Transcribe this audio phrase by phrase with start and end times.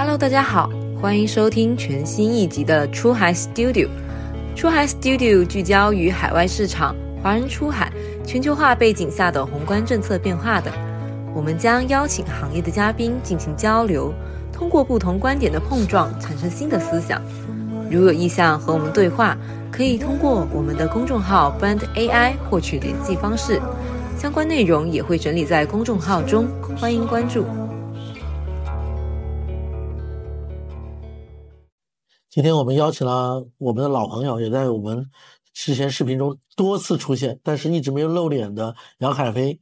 [0.00, 0.70] Hello，大家好，
[1.02, 3.88] 欢迎收听全新一集的出海 Studio。
[4.54, 7.92] 出海 Studio 聚焦于海外市场、华人出海、
[8.24, 10.72] 全球化背景下的宏观政策变化等。
[11.34, 14.14] 我们将邀请行业的嘉宾进行交流，
[14.52, 17.20] 通过不同观点的碰撞，产生新的思想。
[17.90, 19.36] 如有意向和我们对话，
[19.68, 23.60] 可以通过我们的公众号 Brand AI 获取联系方式，
[24.16, 26.46] 相关内容也会整理在公众号中，
[26.76, 27.44] 欢迎关注。
[32.38, 35.10] 今天我们邀请了我们的老朋友，也在我们
[35.52, 39.58] 之前视频中多次出现，但是一直没有露脸的杨海飞。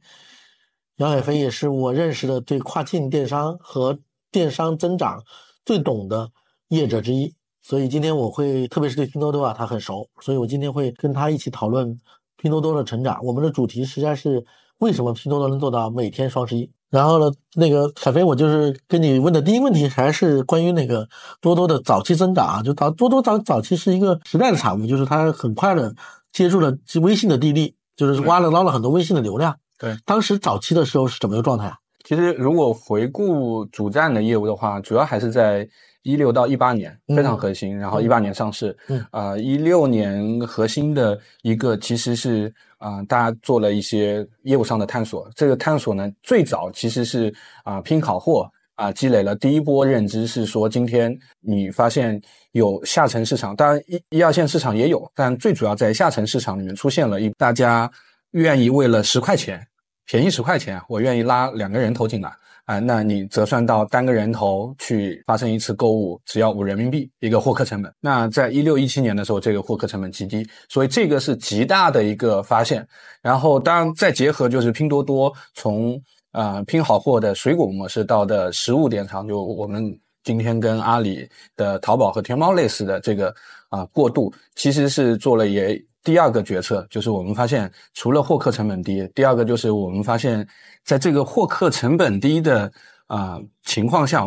[0.97, 3.97] 杨海飞也是我认识的对跨境电商和
[4.31, 5.23] 电商增长
[5.65, 6.29] 最懂的
[6.67, 11.99] 业者之一，所以今天我会，特别是对拼多多啊，他很熟，所以我今天会跟他一起讨论
[12.35, 13.19] 拼多多的成长。
[13.25, 14.45] 我们的主题实在是
[14.77, 16.71] 为什么拼多多能做到每天双十一？
[16.89, 21.07] 然后呢，那个小飞，我就是跟你问的第一个问题还是关于那个
[21.41, 25.93] 多多的早期增长啊，就早多多早早期是一个时代的产物，就是它很快的
[26.31, 29.57] 接触了微信的地利，就是挖了捞了很多微信的流量。
[29.77, 31.77] 对，当时早期的时候是怎么个状态啊？
[32.05, 35.67] 其实如果回顾主站的业务的话，主要还是在
[36.07, 39.05] 一六到一八年非常核心，然后一八年上市，嗯。
[39.11, 47.33] 啊一六年核心的一个其实是啊大家做了一些业务上的探索，这个探索呢最早其实是
[47.65, 52.21] 啊拼好货啊积累了第一波认知，是说今天你发现
[52.53, 57.91] 有下沉市场，当然一一二线市场也有，但最主要在下沉市场里面出现了一大家
[58.31, 59.67] 愿意为了十块钱。
[60.09, 62.31] 便宜十块钱，我愿意拉两个人头进来
[62.67, 67.89] 啊，那你折算到单个人头去发生一次购物，只要五人民币一个获客成本。
[68.01, 72.85] 那在一六一七年的时候，这个获客成本极低，所以这个是极大的一个发现。
[73.21, 75.97] 然后当然再结合就是拼多多从
[76.31, 83.33] 啊拼好货的水果模式到的实物电商，就我们今天跟阿里的淘宝和天猫类似的这个
[83.69, 85.81] 啊过渡，其实是做了也。
[86.03, 90.47] 第二个决策就是我们发现，除了获客成本低，第二个就是我们发现，
[90.85, 92.71] 在这个获客成本低的
[93.07, 94.25] 啊情况下，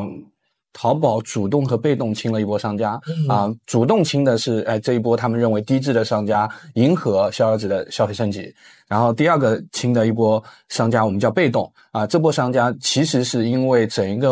[0.72, 3.00] 淘宝主动和被动清了一波商家。
[3.28, 8.54] 啊，主动清的是哎这一波他们认为低质的商家，迎合逍遥子的消费升级，
[8.86, 11.72] 然后第二个清的一波商家我们叫被动。
[11.92, 14.28] 啊，这波商家其实是因为整一个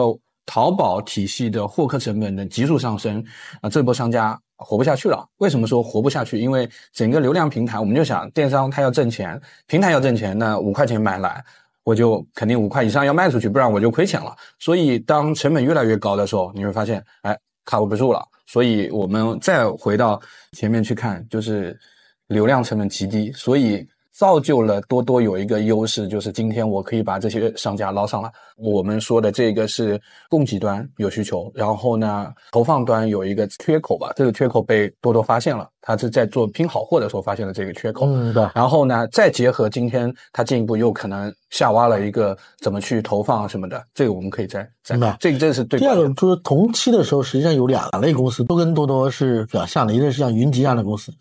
[0.49, 3.23] 淘宝体系的获客成本的急速上升
[3.61, 4.41] 啊，这波商家。
[4.61, 5.25] 活不下去了。
[5.37, 6.37] 为什么说活不下去？
[6.37, 11.45] 因为整个流量平台，我们就想电商它要挣钱，平台要挣钱，那五块钱买来，
[11.85, 14.35] 我就肯定五块以上要卖出去，不然我就亏钱了。
[14.59, 18.21] 所以当成本越来越高的时候，你会发现，哎，卡不住了。
[18.49, 20.21] 所以我们再回到
[20.57, 21.79] 前面去看，就是
[22.27, 23.87] 流量成本极低，所以。
[24.19, 28.29] 造就了多多有一个优势，就是今天我可以把这些商家捞上来。
[28.57, 38.07] 我们说的这个是供给端有需求，然后呢，投放端有一个缺口吧，这个缺口被多多发现了，他是在做拼好货的时候发现了这个缺口。
[38.07, 38.45] 嗯，对。
[38.57, 45.17] 然后呢，再结合今天他进一步又可能下挖了一个怎么去投放什么的，这个我们可以再再看。
[45.21, 45.79] 这个这是对。
[45.79, 51.13] 第二个就是同期的时候，实际上有两类公司都跟多多是比较像的，一类是像云集这样的公司，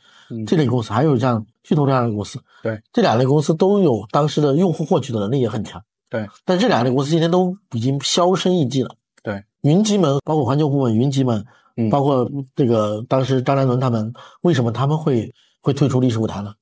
[0.48, 1.46] 这类公司还有像。
[1.68, 6.26] 巨头这样的公司，对这两类公司都有当时的用户获取的能力也很强，对。
[6.46, 9.44] 但这两类公司今天都已经销声匿迹了，对。
[9.64, 11.46] 云集们，包括环球部门，云集们，
[11.76, 14.14] 嗯，包括这个当时张兰伦他们，
[14.44, 16.54] 为什么他们会会退出历史舞台呢？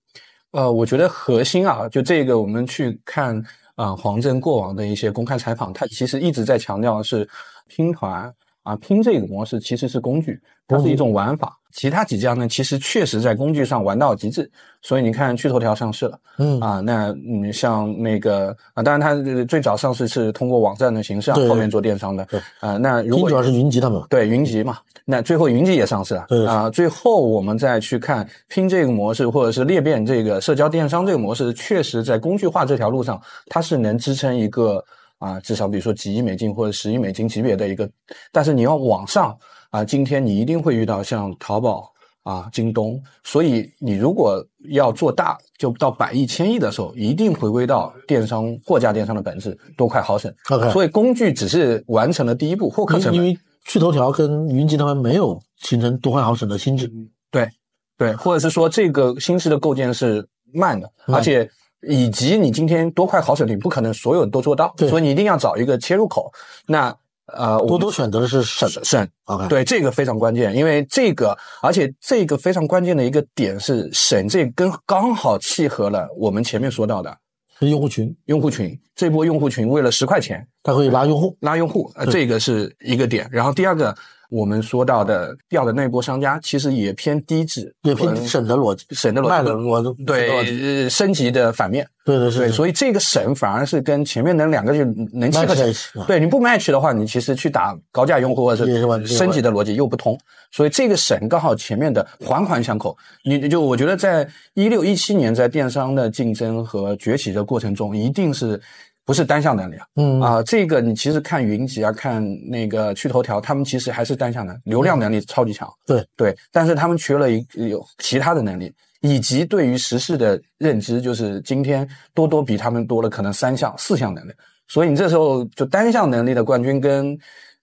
[0.50, 3.40] 呃，我觉得核心啊，就这个，我们去看
[3.76, 7.30] 啊，黄峥过往的一些公开采访，他其实一直在强调的是
[7.68, 8.34] 拼团
[8.66, 11.56] 啊，拼这个模式其实是工具，它是一种玩法。
[11.72, 14.50] 其他几家呢，其实确实在工具上玩到极致，
[14.82, 16.60] 所以你看，趣头条上市了，嗯。
[16.60, 19.14] 啊，那嗯，像那个啊，当然它
[19.46, 34.82] 最早上市是通过网站的形式，后面做电商的，对啊，那如果主要是云集他们，对云集嘛，那最后云集也上市了，啊，最后我们再去看拼这个模式，或者是裂变这个社交电商这个模式，确实在工具化这条路上，它是能支撑一个
[35.20, 37.90] 啊，至少比如说几亿美金或者十亿美金级别的一个，
[38.32, 39.38] 但是你要往上。
[39.72, 41.92] 啊，今天你一定会遇到像淘宝
[42.24, 50.34] 啊、京东，所以你如果要做大，就到百亿、千亿的时候，一定回归到电商货架电商的本质，多快好省。
[50.50, 53.16] OK，所以工具只是完成了第一步，获客成本。
[53.16, 56.90] 因为趣头条跟云集他们没有形成多快好省的心智。
[57.30, 57.50] 对，
[57.98, 61.50] 对，或者是说这个心智的构建是慢的，而且
[61.88, 66.32] 以及你今天多快好省，你不可能所有都做到，所以你一定要找一个切入口。
[66.68, 66.96] 那。
[67.36, 77.18] 呃，多多选择的是省省，OK，对这个非常关键，因为这个，而且这个非常关键的一个点是省，这跟刚好契合了我们前面说到的
[77.60, 83.28] 是用户群，用户群这波用户群为了十块钱它会拉用户，拉用户，呃，这个是一个点。
[83.32, 83.96] 然后第二个，
[84.30, 91.88] 我们说到的掉的那波商家，其实也偏低质，也偏呃省的逻辑，省的逻辑卖的逻辑，对，呃升级的反面。
[92.04, 100.18] 对，对对是，所以这个省反而是跟前面那两个就能契合在一起啊对，你不 match 的话，你其实去打高价用户或者也是升级的逻辑又不通。
[100.52, 102.96] 所以这个省刚好前面的环环相扣。
[103.24, 108.62] 你你就我觉得在一六一七年在电商的竞争和崛起的过程中，一定是。
[109.06, 110.20] 不是单向能力啊，嗯。
[110.20, 115.72] 啊，这个你其实看云集啊，看那个趣头条，他们其实还是单向的，流量能力超级强。
[115.86, 116.06] 对。
[116.18, 124.32] 对，但是他们缺了一有其他的能力，以及对于时事的认知，就是今天多多比他们多了可能三项、四项能力，
[124.68, 127.16] 所以你这时候就单项能力的冠军跟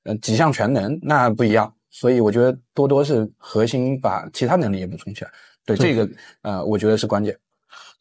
[0.04, 5.30] 呃几项全能那不一样，所以我觉得多多是核心把其他能力也补充起来，
[5.66, 5.92] 对对。
[5.92, 6.08] 这个
[6.42, 7.36] 呃，我觉得是关键。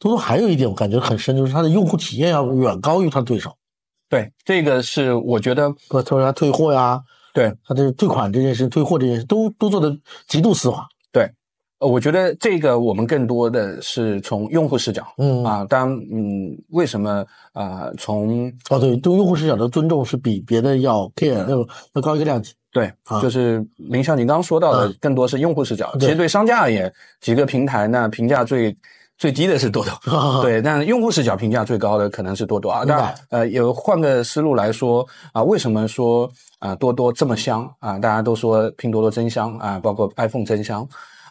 [0.02, 3.56] 多多还有一点我感觉很深，就是它的用户体验要远高于它的对手，
[4.08, 7.00] 对，这个是我觉得不，他说他退货呀，
[7.32, 9.96] 对他这退款这件事、退货这件事都都做的
[10.26, 11.30] 极度丝滑，对
[11.78, 25.92] 呃，我觉得这个我们更多的是从用户视角，嗯啊，当然，嗯，为什么啊、从哦对，对用户视角的尊重是比别的要 care 要要高一个量级，对啊，就是林像你刚刚说到的嗯，更多是用户视角。
[25.92, 28.76] 对其实对商家而言，几个平台呢评价最
[29.22, 32.80] 最低的是多多， 对，但用户视角评价最高的可能是多多啊。
[32.80, 36.28] 明白当然，呃，有换个思路来说啊，为什么说
[36.58, 38.00] 啊多多这么香啊？
[38.00, 40.84] 大家都说拼多多真香啊，包括 iPhone 真香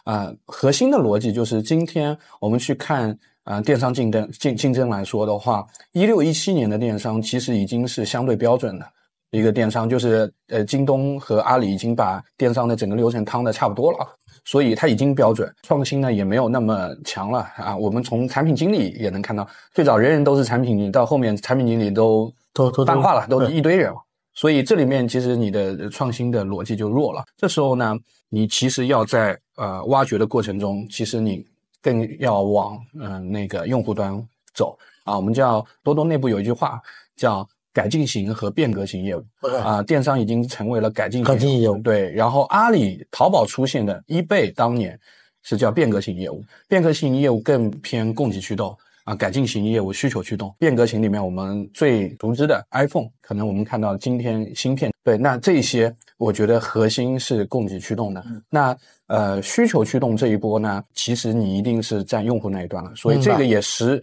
[0.04, 0.32] 啊。
[0.46, 8.86] 核心的逻辑就是，今天我们去看啊电商竞争竞竞争来说的话，一六一七年的电商其实已经是相对标准的。
[9.32, 13.98] 一个电商，就是呃，京东和阿里已经把电商的整个流程趟的差不多了，
[14.44, 17.76] 所以它已经标准，创新呢也没有那么强了啊。
[17.76, 23.96] 我们从产品经理也能看到，最早人人都是产品经理，到后面产品经理都都都泛化了，都是一堆人了。
[24.34, 27.22] 所以这里面其实你的创新的逻辑就弱了。
[27.36, 27.94] 这时候呢，
[28.30, 31.44] 你其实要在呃挖掘的过程中，其实你
[31.82, 34.18] 更要往嗯、呃那个用户端
[34.54, 35.16] 走啊。
[35.16, 36.80] 我们叫多多内部有一句话
[37.14, 39.24] 叫改进型和变革型业务。
[39.40, 44.98] 对啊，电商已经成为了改进改进业务对，然后阿里、淘宝出现的 eBay 当年
[45.42, 50.54] 是叫变革型业务，变革型业务更偏供给驱动啊，改进型业务需求驱动。
[50.58, 58.22] 变革型里面我们最熟知的 iPhone，可能我们看到今天芯片，对，那这些我觉得核心是供给驱动的。
[58.50, 58.76] 那
[59.06, 64.02] 呃需求驱动这一波呢，其实你一定是占用户那一端了，所以这个也是。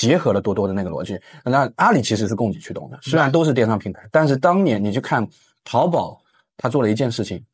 [0.00, 5.28] 结合了多多的那个逻辑，那阿里其实是供给驱动的，虽然都是电商平台，但是当年你去看
[5.62, 6.18] 淘宝，
[6.56, 7.44] 它做了一件事情，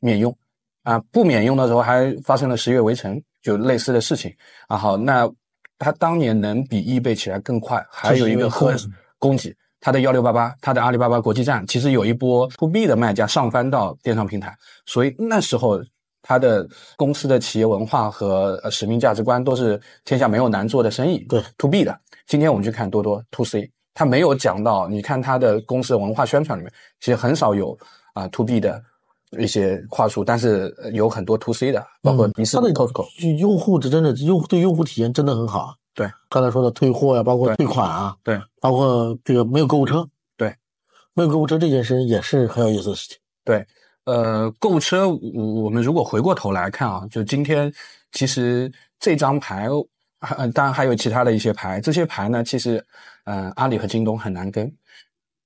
[0.00, 0.34] 免用
[0.82, 4.34] 啊，不免用的时候还发生了十月围城，就类似的事情
[4.66, 4.78] 啊。
[4.78, 5.30] 好，那
[5.78, 8.74] 它当年能比易贝起来更快，还有一个和
[9.18, 14.56] 供给，它的幺六八八，它的阿里巴巴国际站，其实有一波 to B 的卖家上翻到电商平台，
[14.86, 15.82] 所以那时候。
[16.22, 21.98] 它的公司的企业文化和呃使命价值观都是天下没有难做的生意，对 to B 的。
[22.26, 27.76] 今天我们去看多多 to C，他没有讲到，你看他的公司的文化宣传里面，其实很少有
[28.14, 28.80] 啊、to B 的
[29.38, 35.74] 一些话术，但是呃有很多 to C 的，包括嗯迪士尼、它的 Costco，用户这真的用户对用户体验真的很好。
[35.92, 40.06] 对，刚才说的退货呀，包括退款啊，对，包括这个没有购物车，
[40.36, 40.54] 对，
[41.14, 43.18] 没有购物车这件事也是很有意思的事情。
[43.44, 43.66] 对，
[44.10, 47.72] 呃，购物车，我我们如果回过头来看啊，就今天
[48.10, 49.68] 其实这张牌，
[50.36, 52.84] 呃，当然还有其他的一些牌，这些牌呢，其实，
[53.24, 54.68] 呃，阿里和京东很难跟，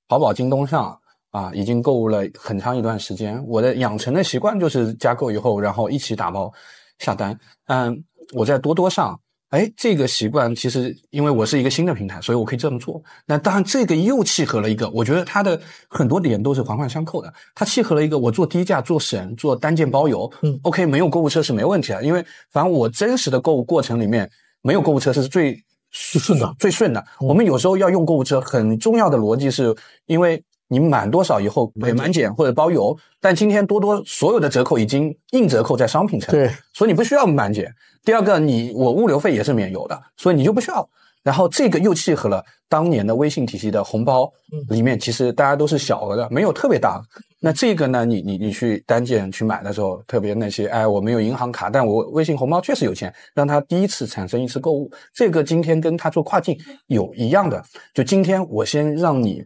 [0.09, 0.99] 淘宝、京东上
[1.31, 3.45] 啊，已经购物了很长一段时间。
[3.47, 6.51] 我的养成的习惯就是加购以后，然后一起打包
[6.99, 7.39] 下单。
[7.67, 8.03] 嗯，
[8.33, 9.21] 我在多多上。
[9.55, 13.01] 哎，这个习惯其实因为我是一个新的平台，所以我可以这么做。
[13.25, 17.33] 那当然，这个又契合了一个，我觉得它的很多点都是环环相扣的。
[17.55, 24.29] 它契合了一个，我做低价、做省、做单件包邮，嗯，OK，没有购物车是没问题的，因为反正我真实的购物过程里面
[24.61, 25.57] 没有购物车是最
[25.93, 26.99] 最顺的最顺的。
[27.21, 29.73] 嗯我们有时候要用购物车，很重要的逻辑是
[30.07, 30.43] 因为
[30.75, 37.73] 你满多少以后可以满减或者包邮，但今天多多所有的折扣已经硬折扣在商品层，对，所以你不需要满减。
[38.05, 40.89] 第二个，你我物流费也是免邮的，所以你就不需要。
[41.23, 47.05] 然后这个又契合了当年的微信体系的红包嗯里面，其实大家都是小额的，没有特别大的。
[47.41, 54.91] 那这个呢，你你你去单件去买的时候，特别那些哎，我没有银行卡，但我微信红包确实有钱，让他第一次产生一次购物。
[55.15, 57.63] 这个今天跟他做跨境有一样的，
[57.95, 59.43] 就今天我先让你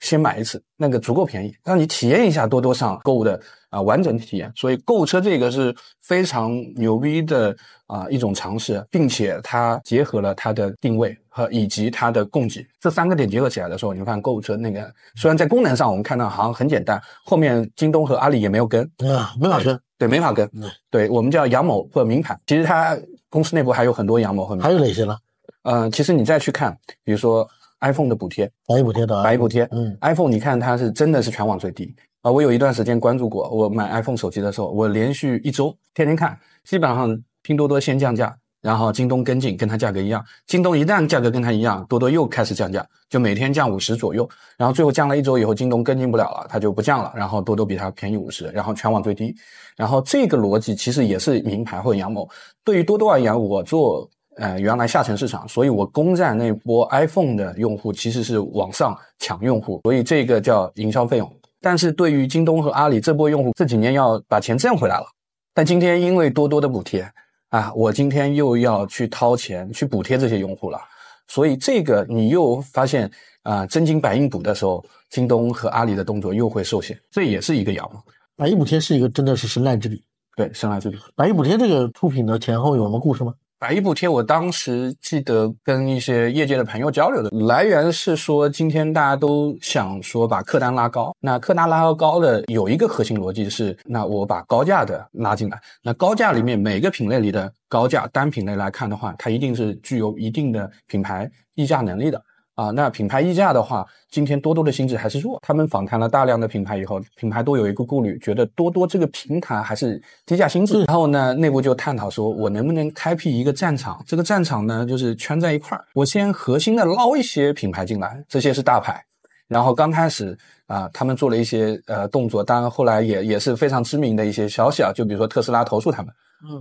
[0.00, 4.52] 先买一次，那个足够便宜，让你体验一下多多上购物的啊完整体验。
[4.56, 7.54] 所以购物车这个是非常牛逼的
[7.86, 19.78] 啊一种尝试，并且它结合了它的定位和以及它的供给这三个点结合起来的时候，你会发现购物车那个虽然在功能上我们看到好像很简单，后面京东和阿里也没有跟，啊，没法跟。
[19.98, 24.70] 对，没法跟嗯，对我们叫杨某或者名牌，其实它公司内部还有很多杨某和名牌。
[24.70, 25.14] 还有哪些呢？
[25.62, 27.46] 呃，其实你再去看，比如说
[27.80, 32.30] iPhone 的补贴，百亿补贴的啊，百亿补贴，嗯，iPhone 你看它是真的是全网最低啊！
[32.30, 40.22] 我有一段时间关注过，我买 iPhone 手机的时候，我连续一周天天看，基本上拼多多先降价，然后京东跟进，跟它价格一样。
[40.46, 49.34] 京东一旦价格跟它一样，多多又开始降价，就每天降五十左右，然后最后降了一周以后，京东跟进不了了，它就不降了，然后多多比它便宜五十，然后全网最低。
[49.76, 52.28] 然后这个逻辑其实也是名牌或者杨某。
[52.62, 54.06] 对于多多而言，我做
[54.36, 61.36] 呃原来下沉市场，所以我攻占那波 iPhone 的用户其实是往上抢用户，所以这个叫营销费用。
[61.60, 65.06] 但是对于京东和阿里这波用户，这几年要把钱挣回来了。
[65.52, 67.06] 但今天因为多多的补贴
[67.48, 70.80] 啊，我今天又要去掏钱去补贴这些用户了，
[71.28, 73.10] 所以这个你又发现
[73.42, 78.02] 啊，真金白银补的时候，京东和阿里的动作又会受限，这也是一个羊毛。
[78.36, 80.02] 百亿补贴是一个真的是神来之笔。
[80.36, 80.96] 对，神来之笔。
[81.14, 83.34] 百亿补贴这个出品的前后有什么故事吗？
[83.60, 102.18] 百亿补贴，我当时记得跟一些业界的朋友交流的来源是说，今天大家都想说把客单拉高，那客单拉高高的有一个核心逻辑是，那我把高价的拉进来，那高价里面每个品类里的高价单品类来看的话，它一定是具有一定的品牌溢价能力的。
[102.60, 105.38] 啊，那品牌溢价的话，今天多多的心智还是弱。
[105.40, 110.84] 他们访谈了大量的品牌以后，品牌都有一个顾虑，觉得多多这个平台还是低价心智。
[110.84, 114.04] 然后呢，内部就探讨说，我能不能开辟一个战场？
[114.06, 119.02] 这个战场呢，就是圈在一块儿，我先核心的捞一些品牌进来，这些是大牌。
[119.48, 120.36] 然后刚开始
[120.66, 126.12] 啊、他们做了一些呃动作，当然后来也也是非常知名的一些消息啊，就比如说特斯拉投诉他们。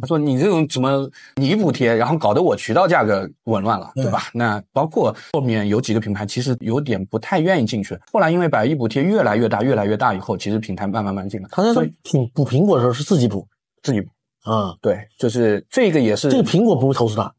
[0.01, 4.23] 他说你这种怎么你补贴，然后搞得我渠道价格紊乱了，对吧？
[4.33, 13.47] 那包括后面有几个品牌其实有点不太愿意进去，后来因为百亿补贴越来越大，越来越大以后，其实品牌慢慢慢慢进来，他在所以品补苹果的时候是自己补
[13.81, 14.09] 自己补
[14.43, 17.33] 啊，对，就是这个也是这个苹果不会投诉他。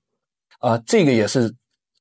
[0.61, 1.51] 啊、这个也是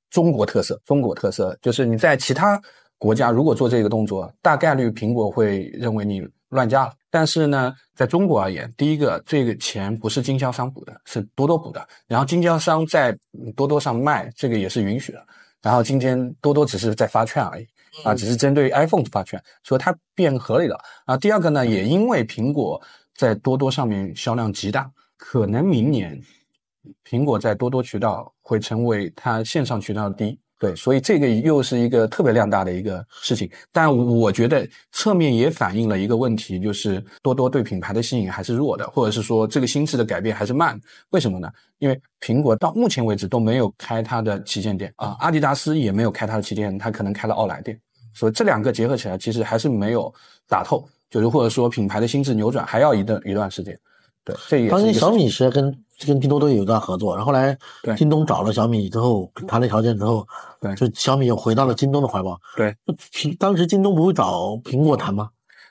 [0.10, 2.62] 中国特色，中国特色就是你在其他
[2.98, 6.91] 国家如果做这个动作，大概率苹果会认为你乱价了。
[7.11, 13.17] 但是呢，在中国而言，第一个这个钱不是经销商补的，是多多补的，然后经销商在
[13.55, 15.25] 多多上卖，这个也是允许的。
[15.61, 17.67] 然后今天多多只是在发券而已
[18.03, 21.17] 啊，只是针对 iPhone 发券，所以它变合理了啊。
[21.17, 22.81] 第二个呢，也因为苹果
[23.15, 26.21] 在多多上面销量极大，可能明年
[27.03, 30.39] 苹果在多多渠道会成为它线上渠道的第一。
[30.59, 40.77] 对，所以这个又是一个特别量大的一个事情，但我觉得侧面也反映了一个问题，就是多多对品牌的吸引还是弱的，或者是说这个心智的改变还是慢。
[41.11, 41.49] 为什么呢？
[41.77, 47.79] 因为苹果到目前为止都没有开它的旗舰店啊，阿迪达斯也没有开它的旗舰店，它可能开了奥莱店，
[48.13, 50.13] 所以这两个结合起来，其实还是没有
[50.45, 53.79] 打透，就是或者说品牌的心智扭转还要一段一段时间。
[54.25, 55.73] 对，这也是当年小米是跟
[56.07, 60.27] 跟拼多多有一段合作，然后后来对京东找了小米之后谈了条件之后，
[60.61, 62.39] 对就小米又回到了京东的怀抱。
[62.55, 62.75] 对，
[63.13, 65.29] 苹当时京东不会找苹果谈吗？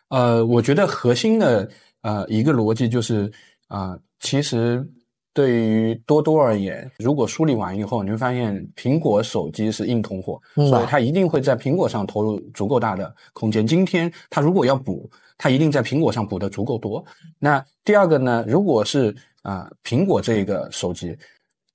[0.08, 1.68] 呃，我觉得核心的
[2.02, 3.30] 呃一个逻辑就是
[3.68, 4.85] 啊、呃其实
[5.32, 13.64] 对于多多而言，如果梳理完以后，你会发现苹果手机是硬通货，嗯所以它一定会在苹果上投入足够大的空间。
[13.64, 17.04] 今天它如果要补，它一定在苹果上补的足够多。
[17.38, 21.16] 那第二个呢，如果是啊、苹果这个手机，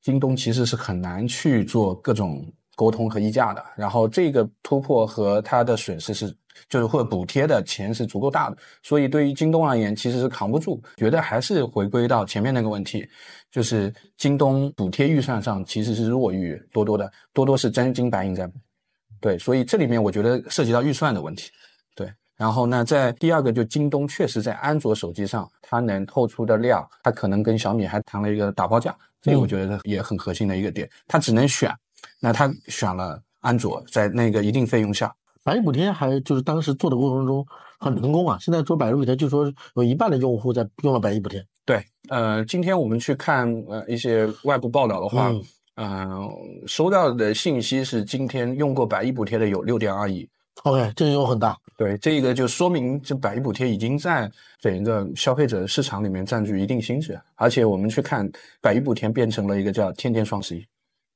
[0.01, 3.63] 京东其实是很难去做各种沟通和议价的。
[3.75, 6.36] 然后这个突破和它的损失是，
[6.70, 10.82] 就是或者补贴的钱是足够大的，所以对于京东而言其实是扛不住。
[10.98, 13.08] 觉得还是回归到前面那个问题，
[13.51, 18.50] 就是京东补贴预算上其实是弱于多多的，多多是真金白银在。
[19.22, 21.50] 对，所以这里面我觉得涉及到预算的问题。
[22.38, 30.90] 对，然后呢，在第二个就京东确实在安卓手机上，它能透出的量，它可能跟小米还谈了一个打包价，这个我觉得也很核心的一个点。
[31.08, 31.74] 它只能选，
[32.20, 35.13] 那它选了安卓，在那个一定费用下，
[35.44, 37.46] 百亿补贴还就是当时做的过程中
[37.80, 38.38] 很成功啊。
[38.40, 41.46] 现在做百亿补贴，就说有一半的用户在用了百亿补贴。
[41.66, 45.44] 对，呃，今天我们去看呃一些外部报道的话，嗯
[45.75, 46.30] 呃，
[46.68, 50.30] 收到的信息是今天用过百亿补贴的有六点二亿。
[50.62, 51.57] OK，这个用很大。
[51.75, 58.29] 对，这个就说明这百亿补贴已经在整个消费者市场里面占据一定心智，而且我们去看
[58.62, 60.65] 百亿补贴变成了一个叫天天双十一。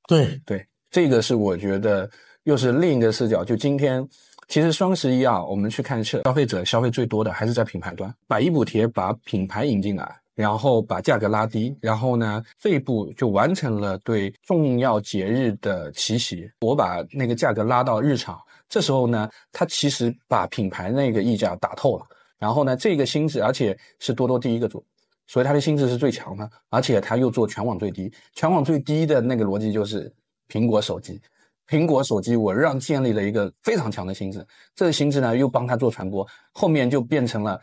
[0.08, 2.10] 对，对，这个是我觉得
[2.44, 3.44] 又是另一个视角。
[3.46, 4.06] 就今天
[4.48, 16.50] 其实双十一啊，我们去看消消费者消费最多的还是在品牌端，百亿补贴把品牌引进来，然后把价格拉低，然后呢这一步就完成了对重要节日的奇袭。
[16.62, 18.40] 我把那个价格拉到日常，
[18.70, 22.06] 这时候呢，它其实把品牌那个溢价打透了。
[22.38, 24.84] 然后呢，这个心智而且是多多第一个做，
[25.26, 30.14] 所以它的心智是最强的，而且它又做全网最低，全网最低的那个逻辑就是
[30.48, 31.20] 苹果手机。
[31.68, 34.46] 苹果手机，我让建立了一个非常强的心智，
[34.76, 37.60] 这个心智呢又帮他做传播，后面就变成了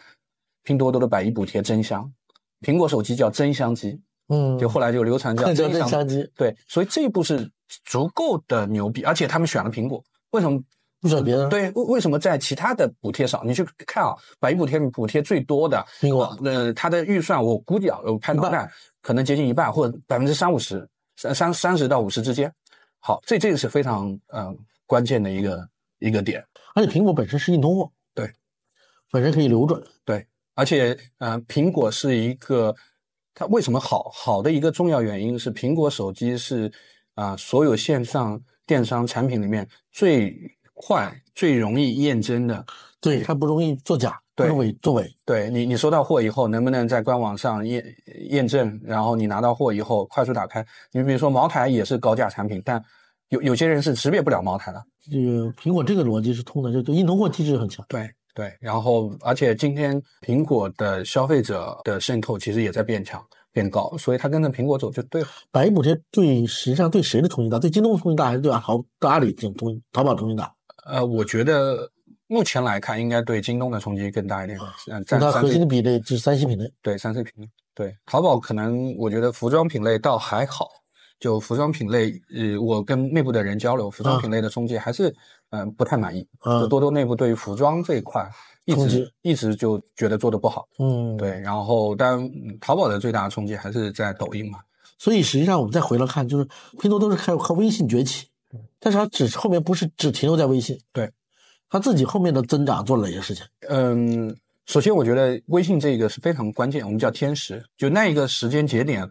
[0.64, 2.12] 拼多多的百亿补贴真香，
[2.60, 7.50] 苹果手机叫真香机，嗯，就后来就流传叫叫真香真香机，对，所以这一步是
[7.84, 10.60] 足够的牛逼，而且他们选了苹果，为什么？
[11.04, 13.44] 不选别的，对，为为什么在其他的补贴少？
[13.44, 18.66] 你去看啊，百亿补贴补贴最多的苹果，呃，它的预算我估计啊，我判断
[19.02, 22.50] 可能接近一半或者百分之三五十，三三三十到五十之间。
[23.00, 24.50] 好，这这个是非常呃
[24.86, 25.68] 关键的一个
[25.98, 26.42] 一个点，
[26.74, 28.32] 而且苹果本身是硬通货，对，
[29.10, 32.74] 本身可以流转，对，而且呃，苹果是一个
[33.34, 36.72] 它为什么好好的一个重要原因是苹果手机是
[37.14, 40.34] 啊所有线上电商产品里面最
[40.74, 42.64] 快最容易验证的，
[43.00, 47.84] 对，它不容易作假，对，伪作伪，对你你收到货以后能不能在官网上验
[48.28, 52.82] 验证，然后你拿到货以后快速打开，你比如说茅台也是高价产品，但
[53.30, 57.84] 有有些人是识别不了茅台的，这个苹果这个逻辑是通的，就硬通货机制很强。
[57.88, 65.28] 对对，然后而且今天苹果的消费者的渗透其实也在变强变高，所以它跟着苹果走就对了。
[65.52, 67.58] 百亿补贴对实际上对谁的冲击大？
[67.58, 70.52] 对京东冲击大，还是对淘对阿里这种冲淘宝冲击大？
[70.86, 71.90] 呃，我觉得
[72.26, 74.58] 目前来看，应该对京东的冲击更大一点。
[74.90, 77.48] 嗯，占它核心的比例是三 C 品类，对三 C 品类。
[77.74, 80.68] 对淘宝可能我觉得服装品类倒还好。
[81.20, 85.14] 就服装品类，呃，我跟内部的人交流，服装品类的冲击还是，
[85.50, 86.26] 嗯，不太满意。
[86.42, 88.28] 就多多内部对于服装这一块，
[88.66, 90.68] 一直一直就觉得做的不好。
[90.78, 91.40] 嗯，对。
[91.40, 92.20] 然后，但
[92.60, 94.58] 淘宝的最大的冲击还是在抖音嘛。
[94.98, 96.46] 所以实际上我们再回来看，就是
[96.78, 98.26] 拼多多是靠靠微信崛起，
[98.78, 100.78] 但是他只后面不是只停留在微信。
[100.92, 101.10] 对，
[101.68, 103.44] 他自己后面的增长做了哪些事情？
[103.68, 109.08] 嗯，首先我觉得微信这个是非常关键，我们叫天时，就那一个时间节点，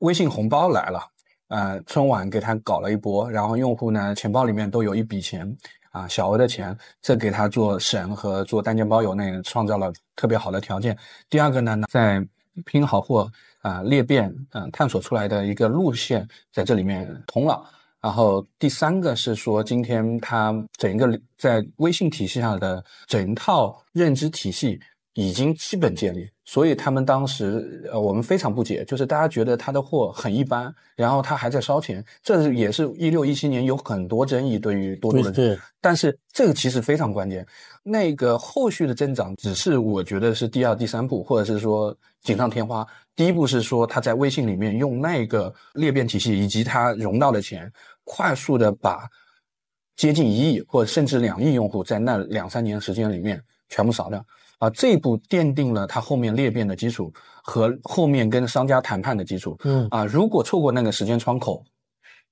[0.00, 1.00] 微信红包来了。
[1.48, 5.56] 呃，春晚给他搞了一波，然后用户呢钱包里面都有一笔钱
[5.90, 10.96] 啊，小额的钱，这给他做省和做单件包邮那创造了特别好的条件。
[11.28, 12.24] 第二个呢，在
[12.64, 13.28] 拼好货
[13.62, 17.60] 啊裂变嗯探索出来的一个路线在这里面通了。
[18.00, 24.80] 然后第三个是说，今天他整个在微信体系下的整套认知体系
[25.14, 26.28] 已经基本建立。
[26.44, 35.30] 所以他们当时，呃，我们非常不解，就是大家觉得他的货很一般，然后他还在烧钱，这也是一六一七年有很多争议对于多多的。
[35.30, 35.56] 对。
[35.80, 37.46] 但是这个其实非常关键，
[37.84, 42.84] 那个后续的增长只是我觉得是第二、第三步，或者是说锦上添花。
[43.20, 47.70] 第一步是说他在微信里面用那个裂变体系以及他融到的钱，
[48.02, 49.06] 快速的把
[49.94, 54.24] 接近一亿或者甚至两亿用户在那两三年时间里面全部扫掉。
[54.56, 59.54] 啊，这一步奠定了他后面裂变的基础和后面跟商家谈判的基础。
[59.64, 61.62] 嗯啊，如果错过那个时间窗口，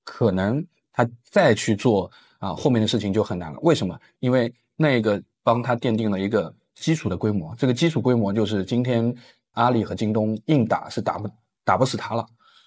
[0.03, 3.59] 可能他再去做啊后面的事情就很难了。
[3.61, 3.95] 为什么？
[4.21, 9.13] 因为那个帮他奠定了一个基础的规模，这个基础规模就是今天
[9.59, 11.29] 阿里和京东硬打是打不
[11.65, 12.25] 打不死他了。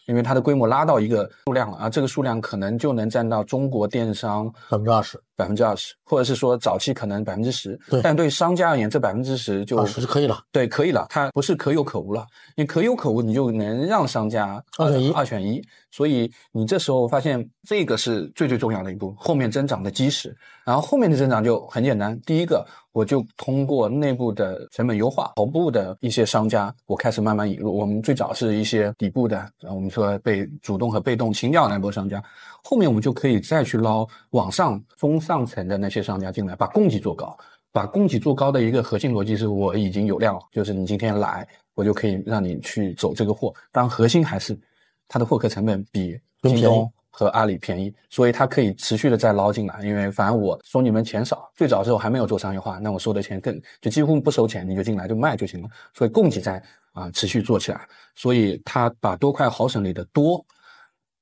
[0.09, 7.79] 因为它的规模拉到一个数量了啊，这个数量可能就能占到中国电商百分之二十，百分之二十，或者是说早期可能百分之十。
[7.89, 10.43] 对，但对商家而言，这百分之十就是可以了。
[10.51, 12.27] 对，可以了，它不是可有可无了。
[12.57, 15.63] 你可有可无，你就能让商家二选一，二选一。
[15.91, 20.35] 所以你这时候发现这个是最最重要的一步，后面增长的基石。
[20.65, 27.77] 然后后面的增长就很简单，第一个我就通过内部的成本优化，头部的一些商家，我开始慢慢引入。
[27.77, 32.23] 我们最早是一些底部的，我们说被主动和被动清掉那波商家，
[32.63, 37.39] 后面我们就可以再去捞往上中上层的那些商家进来，把供给做高。
[37.71, 43.55] 把供给做高的一个核心逻辑是我已经有量了，就是你今天来，我就可以让你去走这个货。
[43.71, 44.59] 当然核心还是。
[45.09, 49.79] 它的获客成本比京东和阿里便宜，所以它可以持续的再捞进来。
[49.85, 55.69] 因为反正我收你们钱少，最早的时候还没有做商业化，那我收的钱更就几乎不收钱，你就进来就卖就行了。
[55.93, 60.43] 所以供给在啊持续做起来，所以它把多快好省里的多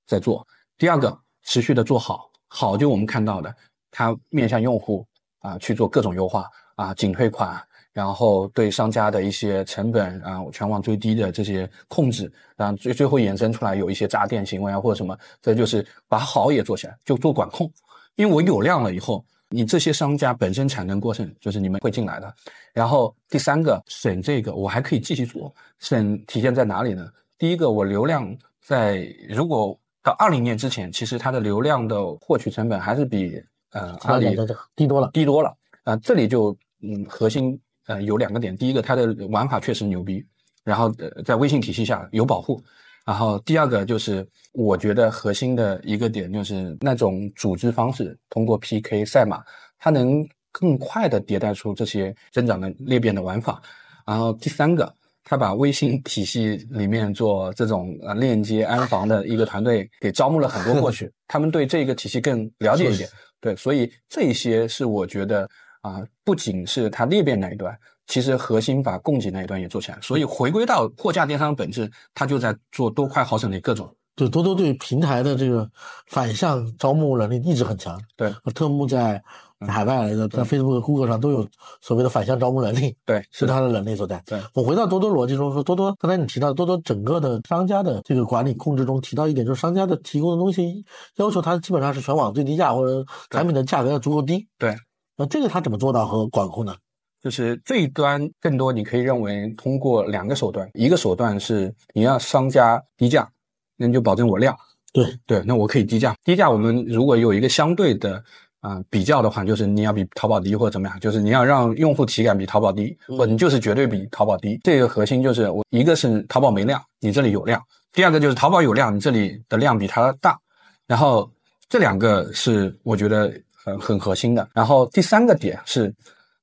[0.06, 0.46] 在做。
[0.78, 3.52] 第二个持续的做好，好就我们看到的，
[3.90, 5.06] 它面向用户
[5.40, 7.60] 啊去做各种优化啊仅退款。
[7.92, 17.68] 然后对商家的一些成本啊，全网最低的这些控制，然后最最后衍生出来有一些诈骗行为啊或者什么，这就是把好也做起来，就做管控。
[18.14, 22.32] 因为我有量了以后，你这些商家本身产能过剩，就是你们会进来的。
[22.72, 25.52] 然后第三个省这个，我还可以继续做。
[25.80, 27.10] 省体现在哪里呢？
[27.38, 28.32] 第一个，我流量
[28.64, 34.36] 在如果到二零年之前，其实它的流量的获取成本还是比呃阿里
[34.76, 35.56] 低多了，低多了。
[35.84, 40.24] 啊，这里就嗯核心呃有两个点，第一个它的玩法确实牛逼，
[40.64, 42.62] 然后呃在微信体系下有保护。
[43.06, 49.42] 然后第二个就是，我觉得核心的一个点就是那种组织方式，通过 PK 赛马，
[49.78, 53.60] 它能更快的迭代出这些增长的裂变的玩法。
[54.06, 54.94] 然后第三个，
[55.30, 63.08] 他把微信体系里面做这种呃链接安防的一个团队给招募了很多过去， 他们对这个体系更了解一点。
[63.40, 65.48] 对，所以这些是我觉得
[65.82, 67.78] 啊，不仅是它裂变那一段。
[68.08, 73.88] 其实核心把供给那一端也做起来，所以回归到货架电商本质，它就在做多快好省的各种。
[74.16, 75.70] 对，多多对平台的这个
[76.08, 77.96] 反向招募能力一直很强。
[78.16, 79.22] 对，特木在
[79.66, 81.46] 海外来的，在 Facebook、Google 上都有
[81.80, 82.96] 所谓的反向招募能力。
[83.04, 84.22] 对，是他的能力所在。
[84.26, 90.84] 对，我回到多多逻辑中说，多多刚才你提到多多整个的商家的这个管理控制中提到一点，就是商家的提供的东西
[91.16, 94.48] 要求它基本上是全网最低价，或者产品的价格要足够低。
[94.58, 94.74] 对，
[95.16, 96.74] 那这个他怎么做到和管控呢？
[97.22, 103.30] 就是这一端更多，你可以认为通过两个手段，一个手段是你让商家低价，
[103.76, 104.56] 那你就保证我量。
[104.90, 106.16] 对对，那我可以低价。
[106.24, 108.24] 低价我们如果有一个相对的
[108.60, 114.60] 啊比较的话，就是你要比淘宝低或者怎么样，就是你要让用户体感比淘宝低，或者你就是绝对比淘宝低。
[114.62, 117.60] 这个核心就是我一个是淘宝没量，你这里有量；
[117.92, 120.38] 第二个就是淘宝有量，你这里的量比它大。
[120.86, 121.30] 然后
[121.68, 124.48] 这两个是我觉得很很核心的。
[124.54, 125.94] 然后第三个点是。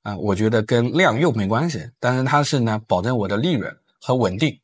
[0.03, 4.57] 啊，我觉得跟量又没关系，但是它是呢，保证我的利润和稳定。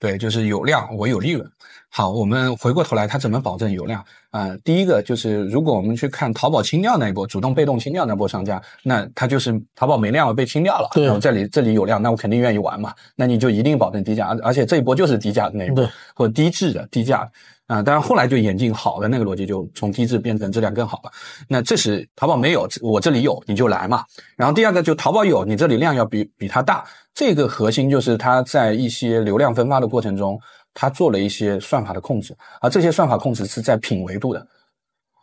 [0.00, 1.48] 对，就是有量我有利润。
[1.92, 4.56] 好，我们回过头来，它怎么保证有量啊？
[4.62, 10.88] 第一个就是，如果我们去看淘宝清掉那一波，主动被动清掉那波商家，那他就是淘宝没量了被清掉了。
[10.92, 12.94] 对，然后这里这里有量，那我肯定愿意玩嘛。
[13.16, 17.28] 那你就一定保证低价，而而且这一波就是低价的那一波，或者低质的低价。
[17.66, 21.10] 啊，当然后来就演进好的那个逻辑，就从低质变成质量更好了。
[21.46, 24.02] 那这是淘宝没有，我这里有，你就来嘛。
[24.36, 26.84] 然后第二个就淘宝有，你这里量要比比它大。
[27.14, 30.36] 这个核心就是它在一些流量分发的过程中，
[30.80, 34.46] 它做了一些算法的控制，而这些算法控制是在品维度的。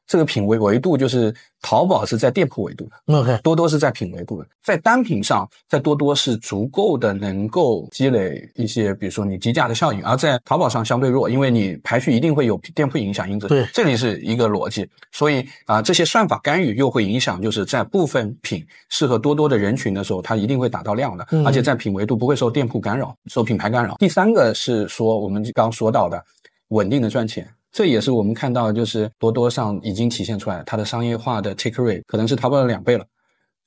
[0.07, 23.97] 这个品维维度就是淘宝是在店铺维度的，OK，多多是在品维度的，在单品上，在多多是足够的能够积累一些，比如说你低价的效应，而在淘宝上相对弱，因为你排序一定会有店铺影响因子，对，这里是一个逻辑，所以啊，这些算法干预又会影响，就是在部分品适合多多的人群的时候，它一定会达到量的，而且在品维度不会受店铺干扰，受品牌干扰。
[23.97, 26.23] 第三个是说我们刚说到的
[26.69, 27.45] 稳定的赚钱。
[27.71, 33.05] 这也是我们看到，就是多多上已经体现出来，它的商业化的 take rate 可能是淘宝的两倍了，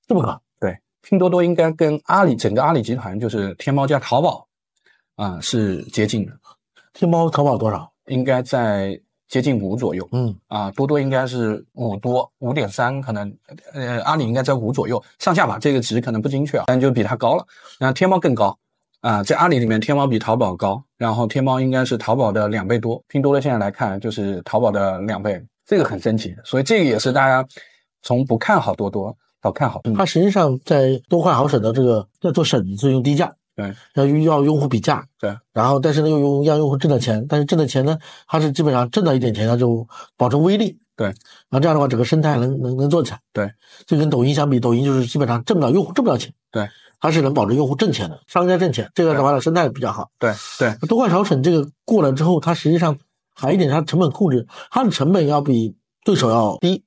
[0.08, 0.40] 这么高？
[0.58, 4.46] 对，拼多多应该跟阿里整个阿里集团，就是天猫加淘宝
[5.16, 6.32] 啊是接近的。
[6.92, 7.88] 天猫淘宝多少？
[8.06, 10.08] 应该在接近五左右。
[10.10, 13.32] 嗯，啊，多多应该是五多，五点三，可能
[13.72, 17.46] 呃阿里应该在五左右上下吧，这个值可能不精确啊，但就比它高了。
[17.78, 18.58] 那天猫更高。
[19.00, 27.46] 啊，在阿里里面，天猫比淘宝高，然后天猫应该是淘宝的两倍多，拼多多现在来看就是淘宝的两倍，这个很神奇，所以这个也是大家
[28.02, 29.80] 从不看好多多到看好。
[29.96, 43.50] 它实际上在多快好省的这个在做省是用低价，对，要要用户比价，对，然后但是呢又用让用户挣到钱，但是挣的钱呢，它是基本上挣到一点钱，它就保证微利，对，然后这样的话整个生态能能能做起来，对，
[43.86, 46.68] 就跟抖音相比，抖音就是基本上挣不了用户挣不了钱，对。
[47.00, 50.10] 它是能保证用户挣钱的，商家挣钱，这个的话呢，生态比较好。
[50.18, 52.96] 对对，多快少省这个过了之后，它实际上
[53.34, 56.84] 还一点，它成本控制，它的成本要比对手要低。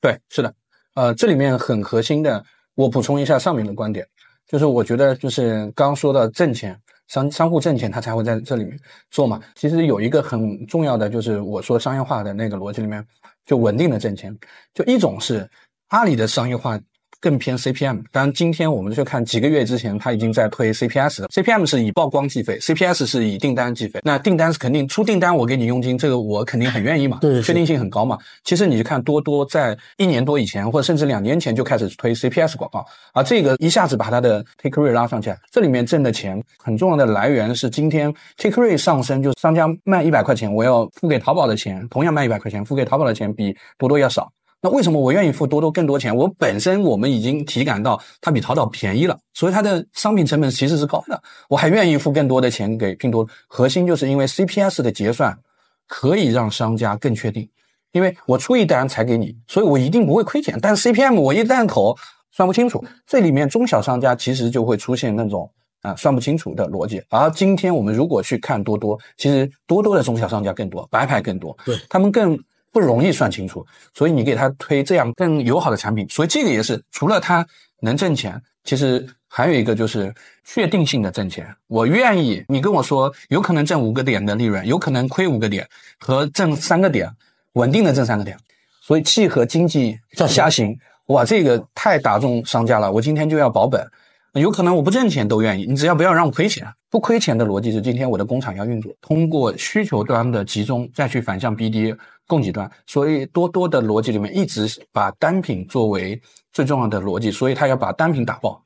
[0.00, 0.54] 对，是的，
[0.94, 2.44] 呃，这里面很核心的，
[2.76, 4.06] 我补充一下上面的观点，
[4.46, 8.78] 就是我觉得就是刚刚说的挣钱，商商户挣钱，他才会在这里面
[9.10, 9.40] 做嘛。
[9.56, 13.04] 其实有一个很重要的，就是我说商业化的那个逻辑里面，
[13.44, 14.38] 就稳定的挣钱，
[14.72, 15.50] 就一种是
[15.88, 16.78] 阿里的商业化。
[17.20, 21.28] 更偏 CPM，当然今天我们去看几个月之前，它已经在推 CPS 了。
[21.28, 24.00] CPM 是以曝光计费，CPS 是以订单计费。
[24.04, 28.16] 那订单是肯定出订单，我给你佣金，这个我肯定很愿意嘛，对，确定性很高嘛。
[28.44, 44.30] 其实你看多多在一年多以前，或者甚至两年前就开始推 CPS 广告，而这个一下子把它的 take rate 拉上去，这里面挣的钱很重要的来源是今天 take rate 上升，就是商家卖一百块钱，我要付给淘宝的钱，同样卖一百块钱，付给淘宝的钱比多多要少。
[44.60, 46.14] 那为什么我愿意付多多更多钱？
[46.14, 51.22] 我本身我们已经体感到它比淘宝便宜了，所以它的商品成本其实是高的。
[51.48, 55.38] 我还愿意付更多的钱给拼多多，核心就是因为 CPS 的结算
[55.86, 57.48] 可以让商家更确定，
[57.92, 60.58] 因为我出一单才给你，所以我一定不会亏钱。
[60.60, 61.96] 但是 CPM 我一旦口
[62.32, 65.48] 算不清楚，这里面中小商家其实就会出现那种
[65.82, 67.00] 啊算不清楚的逻辑。
[67.10, 72.36] 而今天我们如果去看多多，其实多多的中小商家更多，白牌更多，对他们更
[72.72, 77.46] 不容易算清楚，所以你给他推这样更友好的产品，所以这个也是除了他
[77.80, 81.54] 能挣钱，其实还有一个就是确定性的挣钱。
[81.66, 85.66] 我愿意，你跟我说有可能挣五个点的利润，有可能亏五个点
[85.98, 87.10] 和挣三个点，
[87.54, 88.36] 稳定的挣三个点，
[88.80, 92.90] 所以契合经济下行下行，哇，这个太打中商家了。
[92.92, 93.86] 我今天就要保本，
[94.34, 96.66] 有可能我不挣钱都愿意，你只要不要让我亏钱。
[96.90, 101.96] 不亏钱的逻辑是，今天我的工厂要运作，通过需求端的集中再去反向 BD
[102.26, 106.20] 供给端，所以多多的逻辑里面一直把单品作为
[106.52, 108.64] 最重要的逻辑，所以他要把单品打爆。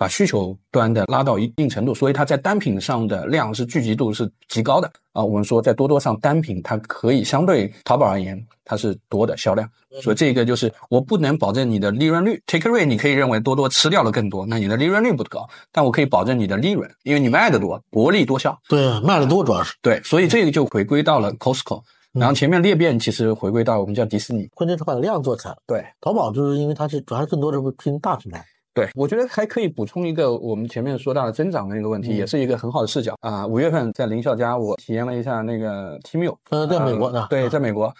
[0.00, 5.22] 把需求端的拉到一定程度，所以它在单品上的量是聚集度是极高的啊。
[5.22, 9.68] 我们说在多多上单品它可以相对淘宝而言它是多的销量，
[10.00, 18.58] 所以这个就是我不能保证你的利润率，take rate 你可以认为多多吃掉了更多，那你的利润率不高，但我可以保证你的利润，因为你卖的多，薄利多销。
[18.70, 21.82] 对，卖的多主要是，对，所以这个就回归到了 Costco，
[22.14, 24.48] 然后前面裂变其实回归到我们叫迪士尼。
[24.54, 25.54] 关键是把量做起来。
[25.66, 28.42] 对，淘宝就是因为它是主要更多的是拼大品牌，
[28.80, 33.46] 对，我觉得还可以补充一个我们前面说到的增长的那个问题，嗯也是一个很好的视角啊。
[33.46, 37.94] 五月份在林笑家，我体验了一下那个 Temu，呃，在美国呢，对，啊在美国，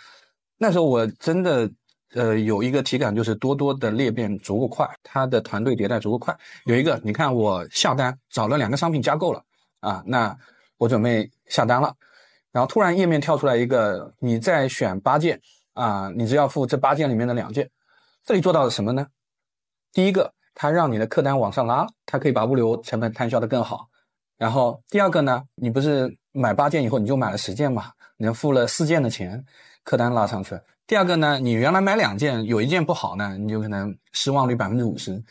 [0.57, 1.71] 那时候我真的
[2.15, 6.35] 呃有一个体感，就是多多的裂变足够快，它的团队迭代足够快。
[6.65, 9.43] 有一个，你看我下单找了两个商品加购了
[9.81, 10.35] 啊，那
[10.79, 11.95] 我准备下单了，
[12.53, 15.39] 然后突然页面跳出来一个，你再选八件
[15.75, 17.69] 啊，你只要付这八件里面的两件。
[18.25, 19.07] 这里做到了什么呢？
[19.93, 23.89] 第一个，它让你的客单往上拉，它可以把物流成本摊销的更好。
[24.37, 29.45] 然后第二个呢，你不是买八件以后你就买了十件嘛，你付了四件的钱，
[29.85, 30.59] 客单拉上去。
[30.87, 35.23] 第二个呢，你原来买两件，有一件不好呢，你就可能失望率百分之五十，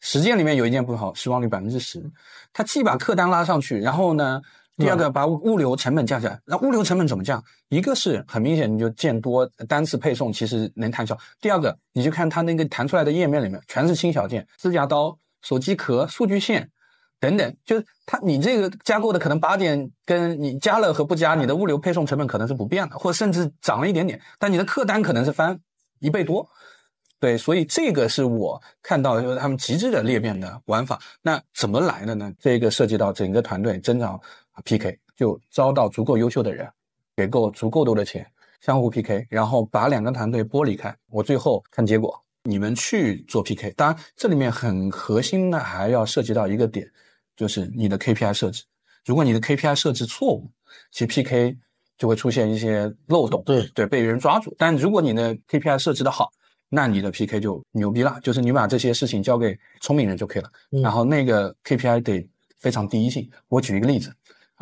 [0.00, 2.02] 十件里面有一件不好，失望率百分之十。
[2.52, 4.40] 它既把客单拉上去，然后呢，
[4.76, 6.40] 第二个把物物流成本降下来。
[6.46, 7.42] 那物流成本怎么降？
[7.68, 11.16] 一个是很明显，你就见多单次配送其实能摊销。
[11.40, 16.70] 第二个，你就看它那个弹出来的页面里面全是轻小件，指甲刀、手机壳、数据线。
[17.20, 25.58] 等等，就是它，你这个加购的可能八点，跟你加了和不加，你的物流配送成本可能是不变的，或甚至涨了一点点，但你的客单可能是翻
[26.00, 26.46] 一倍多。
[27.18, 31.00] 对，所以这个是我看到就是他们极致的裂变的玩法。
[31.22, 32.30] 那怎么来的呢？
[32.38, 34.20] 这个涉及到整个团队增长
[34.62, 36.68] PK，就招到足够优秀的人，
[37.16, 38.26] 给够足够多的钱，
[38.60, 40.94] 相互 PK，然后把两个团队剥离开。
[41.10, 43.70] 我最后看结果，你们去做 PK。
[43.72, 46.90] 当然，这里面很核心的还要涉及到一个点。
[47.36, 48.62] 就是你的 KPI 设置，
[49.04, 50.48] 如果你的 KPI 设置错误，
[50.92, 51.56] 其实 PK
[51.98, 54.54] 就会出现一些漏洞，对对，被人抓住。
[54.56, 56.30] 但如果你的 KPI 设置的好，
[56.68, 60.50] 那你的 PK 就牛逼了，就是你把这些事情交给聪明人就可以了。
[60.70, 62.24] 嗯然后那个 KPI 得
[62.60, 63.28] 非常第一性。
[63.48, 64.14] 我举一个例子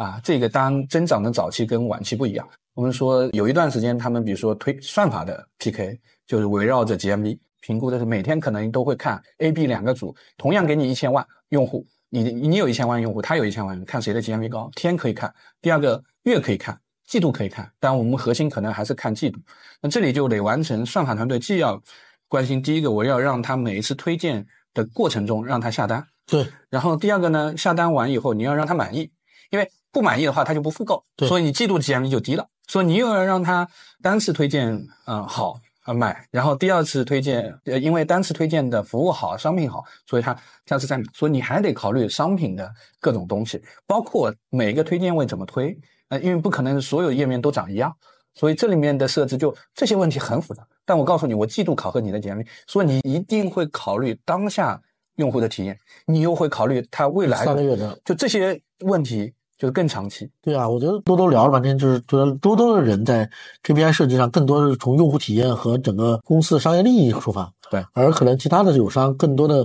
[0.03, 2.49] 啊，这个当增长的早期跟晚期不一样。
[2.75, 11.87] 我们说有一段时间，他们比如说推算法的 PK，就是围绕着 GMV 评估的是每天可能都会看 A、B 两个组，同样给你一千万用户。
[12.09, 19.39] 你你有一千万用户，他有一千万用户，看谁的 GMV 高，天可以看，第二个月可以看，季度可以看，但我们核心可能还是看季度。
[19.81, 21.81] 那这里就得完成算法团队既要
[22.29, 29.11] 关心第一个，我要让他每一次推荐的过程中让他下单，对，然后第二个呢，下单完以后你要让他满意，
[29.51, 33.69] 因为不满意的话他就不复购，所以你季度 GMV 就低了，所以你又要让他
[34.03, 34.73] 单次推荐
[35.07, 35.61] 嗯、呃好。
[35.85, 40.33] 啊买，然后第二次推荐，呃，因为单次推荐的服务好，商品好，所以他
[40.65, 45.77] 下次再买，所以你还得考虑商品的各种东西，包括每一个推荐位怎么推，
[46.09, 47.93] 呃，因为不可能所有页面都长一样，
[48.37, 50.65] 所以这里面的设置就这些问题很复杂。
[50.85, 54.81] 但我告诉你，我季度考核你的 GMV，所以你一定会考虑当下
[55.17, 55.77] 用户的体验，
[56.07, 60.29] 你又会考虑他未来三个月的，就这些问题就是更长期。
[60.43, 63.31] 对啊，我觉得多多聊了半天，就是觉得多多的人在
[63.63, 69.65] KPI 设计上更多是从用户体验和整个公司的商业利益出发，对，而可能其他的友商更多的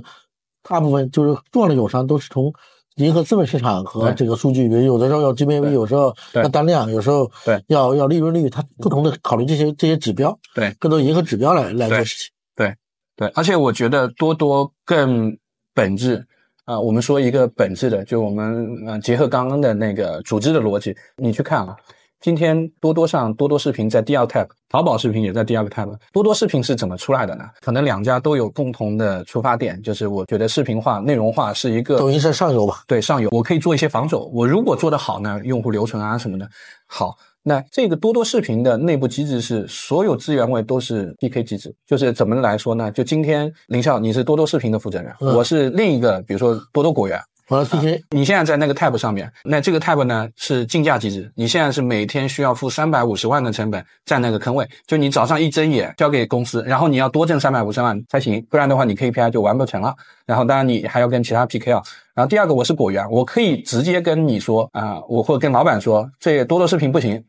[0.62, 2.54] 大部分就是重要的友商都是从
[2.98, 12.32] 迎合资本市场和这个数据，比如有的时候要 GMV，有时候要单量，有时候对要要利润率，它不同的考虑这些这些指标，对，更多迎合指标来来做事情。
[12.56, 12.76] 对
[13.16, 15.36] 对，而且我觉得多多更
[15.74, 16.28] 本质
[16.68, 21.74] 啊、我们说一个本质的，就我们呃结合刚刚的那个组织的逻辑，你去看啊，
[22.20, 27.46] 今天多多上多多视频在第二 tab，淘宝视频也在第二个 tab，多多视频是怎么出来的呢？
[27.62, 32.84] 可能两家都有共同的出发点，就是我觉得视频化、内容化是一个抖音是上游吧？
[32.86, 34.30] 对上游，我可以做一些防守。
[34.34, 36.46] 我如果做得好呢，用户留存啊什么的
[36.86, 37.16] 好，
[37.48, 42.92] 那这个多多视频的内部机制是所有资源位都是 PK 机制，就是怎么来说呢？
[42.92, 59.96] 就今天林笑你是多多视频的负责人，嗯我是另一个，比如说多多果园，完了 PK，你现在在那个 tab 上面，那这个 tab 呢是竞价机制，你现在是每天需要付三百五十万的成本占那个坑位，就你早上一睁眼交给公司，然后你要多挣三百五十万才行，不然的话你 KPI 就完不成了。
[60.26, 61.82] 然后当然你还要跟其他 PK 啊。
[62.14, 67.24] 然后第二个我是果园，我可以直接跟你说啊、我或者跟老板说，这多多视频不行，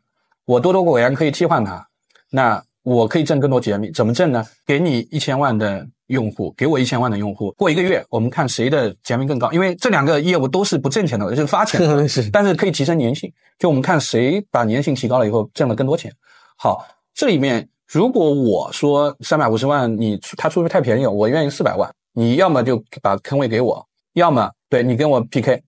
[0.48, 1.86] 我多多果园可以替换它，
[2.30, 4.42] 那我可以挣更多节米，怎么挣呢？
[4.64, 13.30] 给你一千万的用户，给我一千万的用户，过一个月我们看谁的节米更高，因为这两个业务都是不挣钱的，就是发钱的， 是但是可以提升粘性。
[13.58, 16.10] 就我们看谁把粘性提高了以后挣了更多钱。
[16.56, 16.82] 好，
[17.14, 25.62] 这里面如果我说三百五十万你出他出的太便宜了，我愿意四百万，你要么就把坑位给我，要么对你跟我 PK。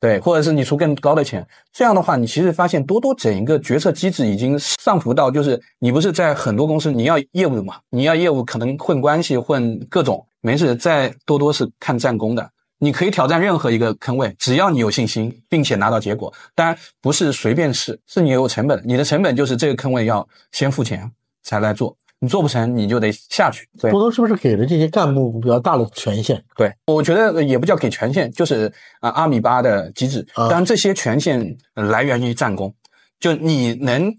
[0.00, 16.32] 对，或者是你出更高的钱，这样的话，你其实发现多多整一个决策机制已经上浮到，就是你不是在很多公司你要业务嘛，你要业务可能混关系混各种，没事，在多多是看战功的，你可以挑战任何一个坑位，只要你有信心，并且拿到结果。
[16.54, 23.66] 当然不是随便试，是你有成本，你的成本就是这个坑位要先付钱才来做，你做不成你就得下去。
[23.80, 26.40] 对多多是不是给了这些干部比较大的权限？
[26.54, 30.20] 对，我觉得也不叫给权限，就是啊阿米巴的机制。
[30.34, 32.72] 啊当然，这些权限呃来源于战功，
[33.18, 34.14] 就你能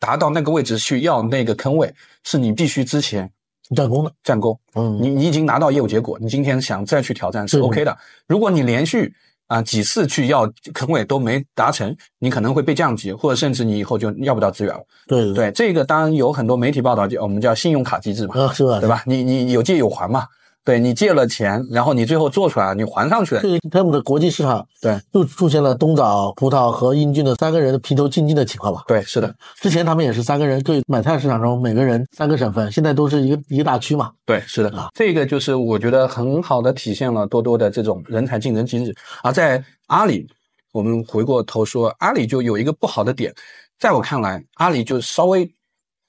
[0.00, 3.30] 达到那个位置去要那个坑位，是你必须之前
[3.74, 4.58] 战功的，战功。
[4.74, 7.96] 嗯，你你已经拿到业务结果，你今天想再去挑战是是 OK 的。
[8.26, 9.14] 如果你连续
[9.54, 14.80] 啊、几次去要坑位都没达成，你可能会被降级，或者甚至你以后就要不到资源了。
[15.06, 18.34] 对对对，这个当然有很多媒体报道，我们叫信用卡机制嘛。
[18.40, 18.80] 啊，是吧？
[18.80, 18.88] 对？
[18.88, 19.02] 吧？
[19.06, 20.26] 你你有借有还嘛？
[20.64, 23.42] 对你借了钱，然后你最后做出来，你还上去了。
[23.42, 28.82] 对他们的国际市场，对，又出现了东枣、葡萄和英俊的三个人的皮头竞技的情况吧？
[28.86, 34.10] 对，是的，之前他们也是三个人，对买菜市场中每个人三个省份，现在都是一个一个大区嘛。
[34.24, 34.70] 对，是的。
[34.76, 38.96] 啊这个就是我觉得很好的体现了多多的这种人才竞争机制。
[39.22, 40.26] 而在阿里，
[40.72, 43.34] 我们回过头说，阿里就有一个不好的点，
[43.78, 45.54] 在我看来，阿里就稍微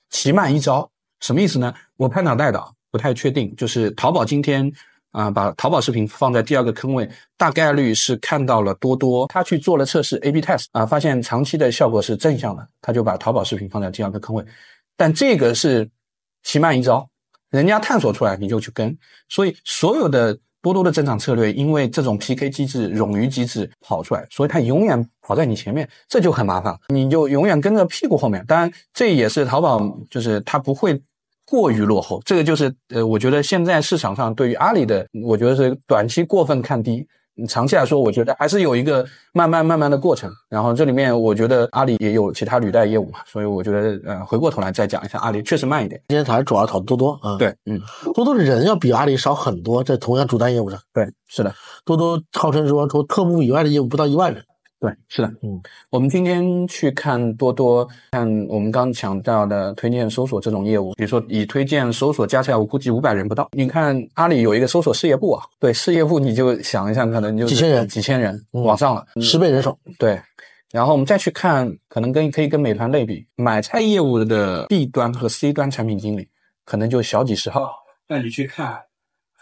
[0.10, 0.90] 棋慢一招。
[1.20, 1.74] 什么意思呢？
[1.98, 2.64] 我拍脑袋的，
[2.96, 3.54] 不太确定。
[3.58, 4.72] 就是淘宝今天
[5.12, 14.46] 啊、把淘宝视频放在第二个坑位，大概率是看到了多多，他去做了测试 A/B test 啊、发现长期的效果是正向的，他就把淘宝视频放在第二个坑位。
[14.96, 15.90] 但这个是
[16.44, 17.06] 棋慢一招，
[17.50, 28.46] 人家探索出来你就去跟，所以所有的多多的增长策略，因为这种 PK 机制、冗余机制跑出来，所以它永远跑在你前面，这就很麻烦，你就永远跟着屁股后面。
[28.46, 29.80] 当然，这也是淘宝，
[30.10, 31.02] 就是它不会。
[31.46, 37.06] 过于落后，这个就是呃，我觉得现在市场上对于阿里的，我觉得是短期过分看低，
[37.48, 40.32] 长期来说，我觉得还是有一个慢慢慢慢的过程。
[40.50, 46.02] 然后这里面，我觉得阿里也有其他履带业务嘛，所以我觉得呃，回过头来再讲一下阿里，确实慢一点。
[46.08, 47.80] 今天还是主要讨多多啊。，对，嗯，
[48.14, 51.54] 多多的人要比阿里少很多，在同样主单业务上，对，是的。
[51.84, 54.44] 多多号称说说特步以外的业务不到一万人。
[54.80, 55.60] 对，是的，嗯，
[55.90, 63.50] 我们今天去看多多，看我们刚强调的推荐搜索这种业务，比如说以推荐搜索加起来，我估计五百人不到。
[63.54, 70.20] 你看阿里有一个搜索事业部啊，对事业部你就想一想，可能就几千人几千人嗯往上了，十倍人手，对。
[70.72, 76.28] 然后我们再去看，可能跟可以跟美团类比，买菜业务的 B 端和 C 端产品经理，
[76.66, 77.72] 可能就小几十号。
[78.10, 78.82] 那你去看，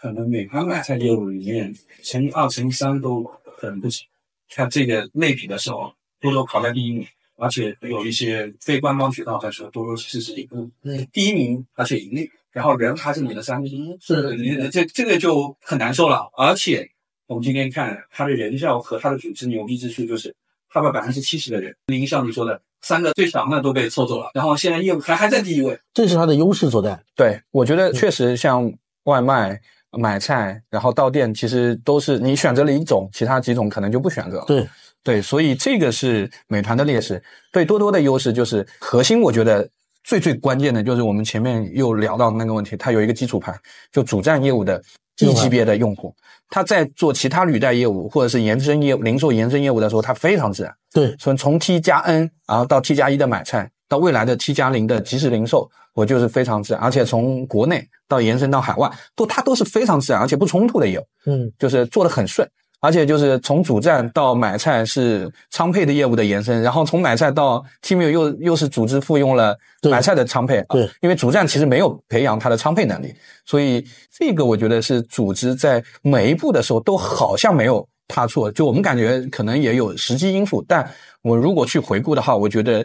[0.00, 3.24] 可能美团买菜业务里面乘以二、乘以三都
[3.58, 4.06] 可能不行。
[4.50, 10.72] 看这个类比的时候，多多考在第一名，而且有一些非官方渠道在说多多其实是赢
[11.12, 16.30] 第一名而且盈利，然后人还是你的三分之一，是你的这这个就很难受了。
[16.36, 16.88] 而且
[17.26, 20.34] 我们今天看他的人效和他的组织牛逼之处就是，
[20.68, 27.02] 他把百分之七十的人，林像你说的三个最强的都被抽走了，然后现在业务还还在第一位，这是它的优势所在。
[27.16, 28.72] 对，我觉得嗯确实像
[29.04, 29.60] 外卖、
[29.98, 34.44] 买菜，然后到店，其实都是你选择了一种，其他几种可能就不选择了。
[34.46, 34.68] 对，
[35.02, 37.22] 对，所以这个是美团的劣势。
[37.52, 39.68] 对多多的优势就是核心，我觉得
[40.02, 43.54] 最最关键的就是我们前面又聊到的那个问题，它有一个基础盘，
[43.92, 44.82] 就主站业务的
[45.20, 46.14] 一级别的用户，
[46.48, 50.74] 他在做其他履带业务或者是延伸业务、零售延伸业务的时候，他非常自然。
[50.92, 62.48] 对，从从 T 加 N，然后到 T 加一的买菜，到未来的 T 加零的即时零售，我就是非常自然，而且从国内到延伸到海外，都它都是非常自然而且不冲突的业务，嗯，就是做的很顺。
[62.80, 69.56] 而且就是从主站到买菜是仓配的业务的延伸，然后从买菜到 t m 又又是组织复用了
[69.90, 73.14] 买菜的仓配，对，因为主站其实没有培养它的仓配能力，
[73.46, 73.82] 所以
[74.12, 80.86] 这个我觉得是组织在每一步的时候都好像没有踏错，就我们感觉可能也有时机因素，但
[81.22, 82.84] 我如果去回顾的话，我觉得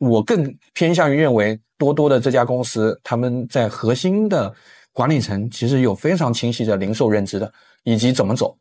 [0.00, 4.52] 我更偏向于认为多多的这家公司，他们在核心的
[4.92, 7.52] 管理层其实有非常清晰的零售认知的，
[7.84, 8.56] 以及怎么走。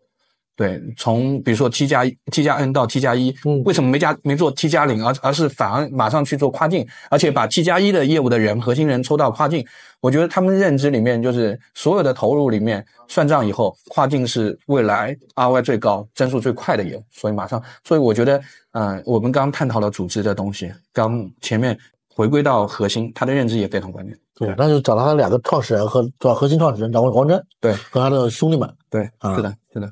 [0.60, 2.04] 对，从比如说 T 加
[2.34, 9.66] T 加 N 到 T 加一，嗯为什么没加没做 T 加零，而而是反而马上去做跨境，而且把 T 加一的业务的人核心人抽到跨境？
[10.02, 18.42] 我觉得他们认知里面就是所有的投入里面算账以后，跨境是未来 ROI 最高、增速最快的业务，所以马上，所以我觉得，
[18.72, 21.80] 呃，我们刚探讨了组织的东西，刚前面
[22.14, 24.14] 回归到核心，他的认知也非常关键。
[24.36, 28.70] 对，那就找到他两个创始人和找核心创始人，找王真对和他的兄弟们。
[28.90, 29.90] 对，啊是的，是的，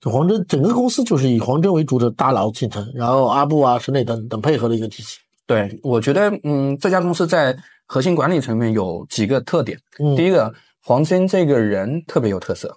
[0.00, 5.18] 就黄峥整个公司就是以黄峥为主的大佬进程，然后阿布啊、沈磊等等配合的一个体系。
[5.46, 9.78] 对，我觉得，嗯，这家公司在核心管理层面有几个特点。
[9.98, 12.74] 嗯，第一个，黄峥这个人特别有特色，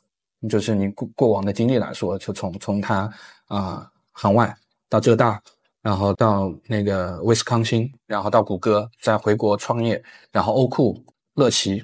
[0.49, 3.09] 就是你过过往的经历来说，就从从他
[3.47, 4.53] 啊、行外
[4.89, 5.41] 到浙大，
[5.81, 11.01] 然后到那个威斯康星，然后到谷歌，再回国创业，然后欧酷、
[11.35, 11.81] 乐奇、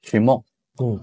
[0.00, 0.42] 寻梦、
[0.82, 0.98] 嗯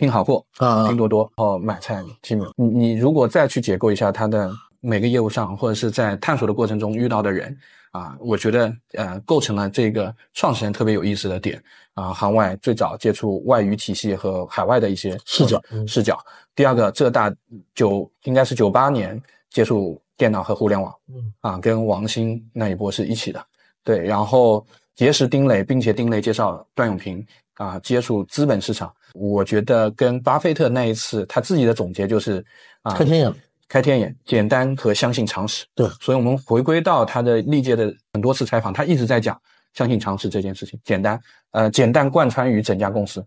[0.00, 2.42] 拼好货、啊拼多多，然后买菜、提米。
[2.56, 7.54] 你你如果再去解构一下他的每个业务上，或者是在探索的过程中遇到的人
[7.90, 12.14] 啊，我觉得呃构成了这个创始人特别有意思的点啊。
[12.14, 16.18] 行外最早接触外语体系和海外的一些视角嗯视角。
[16.54, 17.30] 第二个，浙大
[17.74, 19.20] 九应该是九八年
[19.50, 23.44] 接触电脑和互联网，嗯啊，跟王兴那一波是一起的。
[23.84, 27.26] 对，然后结识丁磊，并且丁磊介绍段永平
[27.56, 28.90] 啊，接触资本市场。
[29.14, 32.44] 我觉得跟巴菲特那一次他自己的总结就是
[32.82, 33.34] 啊，开天眼。
[33.68, 35.64] 开天眼，简单和相信常识。
[35.76, 39.40] 对所以我们回归到他的历届的很多次采访，他一直在讲
[39.74, 41.20] 相信常识这件事情，简单，
[41.52, 43.24] 呃，简单贯穿于整家公司。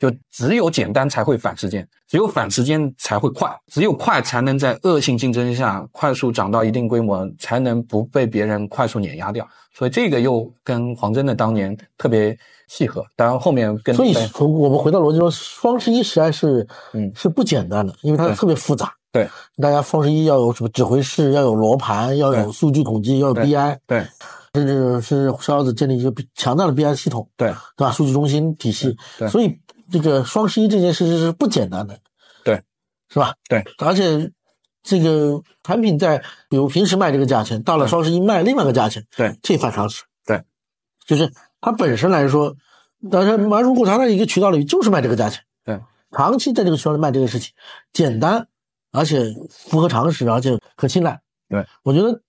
[0.00, 9.46] 就只有简单才会反时间，只有反时间才会快，只有快才能在恶性竞争下快速涨到一定规模，才能不被别人快速碾压掉。
[9.74, 12.36] 所以这个又跟黄峥的当年特别
[12.66, 13.04] 契合。
[13.14, 18.90] 当然后面跟所以从我们回到逻辑说，双十一实在是嗯是不简单的，因为它特别复杂。
[19.12, 19.28] 对
[19.60, 24.06] 大家双十一要有什么指挥室，要有罗盘，要有数据统计，要有 BI，对
[24.54, 27.92] 甚至是逍遥子建立一个比强大的 BI 系统，对对吧？
[27.92, 29.56] 数据中心体系，对所以
[29.90, 31.98] 这个双十一这件事是是不简单的，
[32.44, 32.62] 对，
[33.08, 33.34] 是吧？
[33.48, 34.30] 对，而且
[34.82, 36.18] 这个产品在
[36.48, 40.42] 比如平时卖这个价钱，到了双十一卖另外一个价钱，对，这反常识，对，
[41.06, 42.56] 就是它本身来说，
[43.10, 45.80] 但是那如果它在一个渠道里就是卖这个价钱，对，
[46.12, 47.52] 长期在这个渠道里卖这个事情，
[47.92, 48.46] 简单
[48.92, 52.22] 而且符合常识，而且可信赖，对，我觉得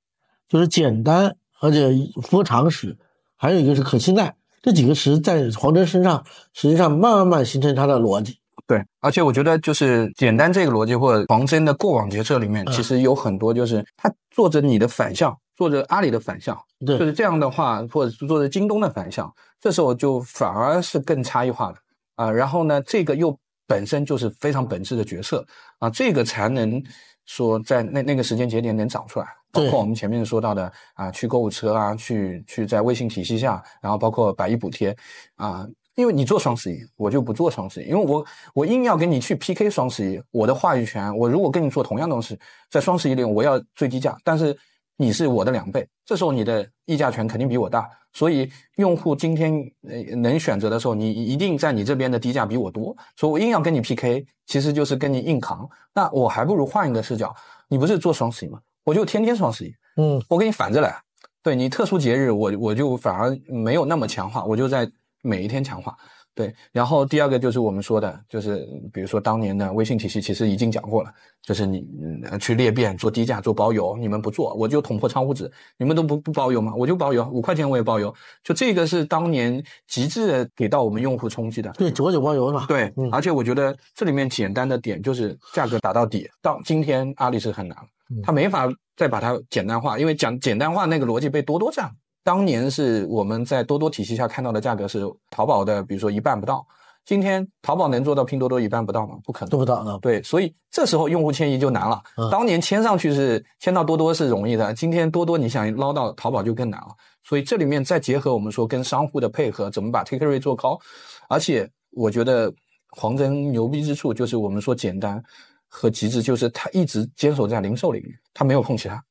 [0.50, 1.90] 就是简单而且
[2.22, 2.98] 符合常识，
[3.36, 8.38] 还有一个是可信赖，这几个词在黄峥身上实际上慢慢慢形成他的逻辑。
[8.68, 21.78] 对，而且我觉得就是简单这个逻辑，或者黄峥的过往决策里面，嗯其实有很多就是他做着你的反向，做着阿里的反向，对，就是这样的话，或者是做着京东的反向，这时候就反而是更差异化的
[22.16, 22.32] 啊。
[22.32, 23.38] 然后呢，这个又
[23.68, 25.46] 本身就是非常本质的决策
[25.80, 26.82] 啊，这个才能
[27.26, 29.26] 说在那那个时间节点能长出来。
[29.52, 34.96] 包括我们前面说到的啊，去购物车啊，去去在微信体系下，然后包括百亿补贴
[35.36, 42.40] 啊，因为你做双十一，我就不做双十一，因为我我硬要跟你去 PK 双十一，我的话语权，我如果跟你做同样东西，
[42.70, 44.58] 在双十一里我要最低价，但是
[44.98, 49.54] 你是我的两倍，这时候你的议价权肯定比我大，所以用户今天
[49.88, 57.36] 呃能选择的时候，你一定在你这边的低价比我多，所以我硬要跟你 PK，其实就是跟你硬扛，那我还不如换一个视角，
[57.68, 58.60] 你不是做双十一吗？
[58.84, 60.96] 我就天天双十一，嗯，我给你反着来，
[61.44, 64.90] 对你特殊节日，我我就反而没有那么强化，我就在
[65.22, 65.96] 每一天强化。
[66.34, 76.74] 对，然后第二个就是我们说的，就是比如说当年的微信体系，其实已经讲过了，就是你嗯去裂变做低价做包邮，你们不做，我就捅破窗户纸，你们都不不包邮吗？
[76.74, 78.16] 我就包邮，五块钱我也包邮，
[78.46, 81.70] 就这个是当年极致的给到我们用户冲击的。
[81.74, 82.66] 对，九块九包邮是吧。
[82.66, 87.78] 对，嗯而且我觉得这里面简单的点就是价格打到底，到今天阿里是很难
[88.12, 91.92] 了嗯，它没法再把它简单化，因为讲简单化那个逻辑被多多占了。
[92.24, 96.64] 当年是我们在多多体系下看到的价格是淘宝的，比如说一半不到，
[97.04, 99.16] 今天淘宝能做到拼多多一半不到吗？
[99.24, 99.58] 不可能做。
[99.58, 99.98] 不到啊。
[100.00, 102.30] 对，所以这时候用户迁移就难了嗯。
[102.30, 106.90] 当年迁上去是迁到多多是容易的，今天多多你想捞到淘宝就更难了。
[107.24, 110.80] 所以这里面再结合我们说跟商户的配合，怎么把 take rate 做高，
[111.28, 112.54] 而且我觉得
[112.92, 115.24] 黄峥牛逼之处就是我们说简单
[115.72, 119.02] 和极致，就是他一直坚守在零售领域，他没有碰其他。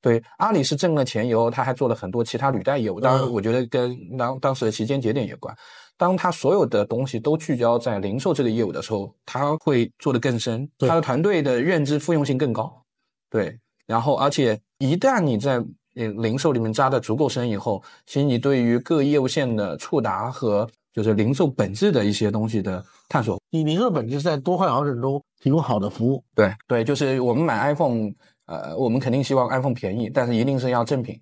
[0.00, 2.98] 对，阿里是挣了钱以后，他还做了很多其他履带业务。
[2.98, 5.54] 当然，嗯我觉得跟当当时的时间节点有关。
[5.98, 12.84] 当他所有的东西都聚焦在零售这个业务的时候，他会做得更深，他的团队的认知复用性更高。
[13.28, 15.56] 对，然后而且一旦你在
[15.94, 26.24] 嗯零售里面扎的足够深以后，其实你对于各业务线的触达和就是零售本质的一些东西的探索，你零售本质是在多换调整中提供好的服务。
[26.34, 28.10] 对对，就是我们买 iPhone，
[28.46, 31.20] 呃，我们肯定希望 iPhone 便宜，但是一定是要正品。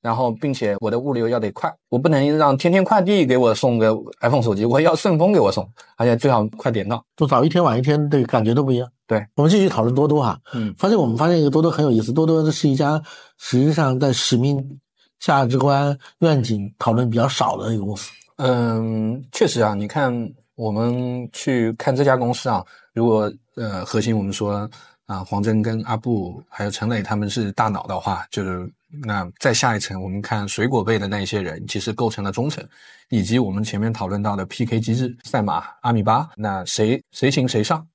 [0.00, 8.88] 然后，并且我的物流要得快，我不能让天天快递给我送个 iPhone 手机，我要顺丰给我送，而且最好快点到，就早一天晚一天，对，感觉都不一样。
[9.08, 13.02] 对，我们继续讨论多多哈，嗯，发现我们发现一个多多很有意思，多多是一家
[13.38, 14.78] 实际上在使命、
[15.18, 18.12] 价值观、愿景讨论比较少的一个公司。
[18.36, 20.12] 嗯，确实啊，你看
[20.54, 24.68] 我们去看这家公司啊，如果呃核心我们说
[25.06, 28.70] 啊黄峥跟阿布还有陈磊他们是大脑的话，就是。
[29.02, 32.66] 那再下一层，我们看水果辈的那一些人，其实构成了中层，
[33.10, 37.86] 以及我们前面讨论到的 PK 机制，赛马、阿米巴，那谁谁行谁上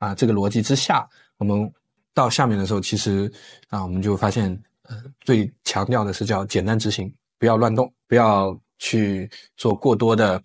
[0.00, 0.14] 啊？
[0.14, 1.72] 这个逻辑之下，我们
[2.12, 3.32] 到下面的时候，其实
[3.68, 4.50] 啊，我们就发现，
[4.82, 10.42] 呃，最强调的是叫简单执行，不要乱动，不要去做过多的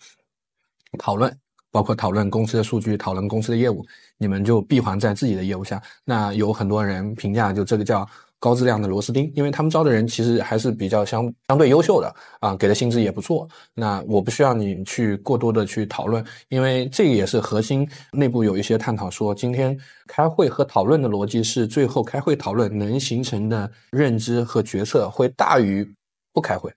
[1.00, 1.36] 讨论，
[1.72, 3.84] 包括讨论公司的数据，讨论公司的业务，
[4.20, 5.82] 你们就闭环在自己的业务下。
[6.04, 8.08] 那有很多人评价，就这个叫。
[8.38, 13.48] 高质量的螺丝钉，因为他们招的人其实还是比较相相对优秀的啊，给的薪资也不错。
[13.74, 19.76] 那我不需要你去过多的去讨论，因为这个也是核心内部有一些探讨说，今天
[20.06, 25.90] 开会和讨论的逻辑是最后开会讨论能形成的认知和决策会大于
[26.32, 26.72] 不开会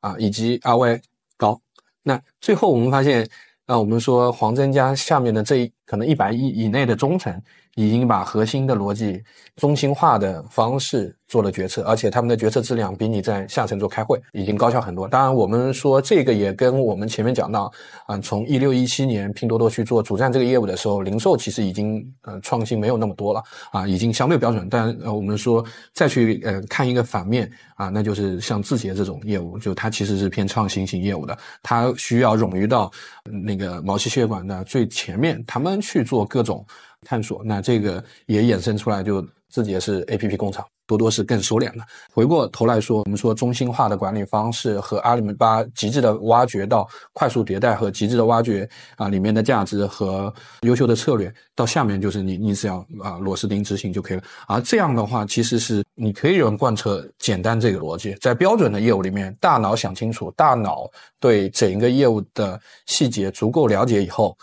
[0.00, 1.00] 啊，以及 RY
[1.36, 1.60] 高。
[2.02, 3.28] 那最后我们发现，
[3.66, 7.42] 啊，我们说黄珍家下面的这一可能一百亿以内的中层。
[7.78, 9.22] 已经把核心的逻辑
[9.54, 15.06] 中心化的方式做了决策，而且他们的决策质量比你在下层做开会已经高效很多。
[15.06, 17.70] 当然，我们说这个也跟我们前面讲到，
[18.06, 24.66] 啊，从一六一七年拼多多去做主站这个业务的时候，零售其实已经呃创新没有那么多了啊，已经相对标准。
[24.68, 25.64] 但呃，我们说
[25.94, 32.90] 再去呃看一个反面啊，那就是像字节这种业务，就它其实是偏创新型业务的，它需要冗余到
[33.44, 36.66] 那个毛细血管的最前面，他们去做各种。
[37.06, 41.82] 探索，那这个也衍生出来，就自己也是 A P P 工厂，多多是更收敛的。
[42.12, 50.32] 回过头来说，我们说中心化的管理方式和阿里巴巴极致的挖掘到快速迭代和极致的挖掘啊里面的价值和
[50.62, 54.22] 优秀的策略，到下面就是你你只要啊螺丝钉执行就可以了。
[54.46, 64.36] 而这样的话，其实是你可以用贯彻简单这个逻辑，在标准的业务里面，大脑想清楚，大脑对整一个业务的细节足够了解以后，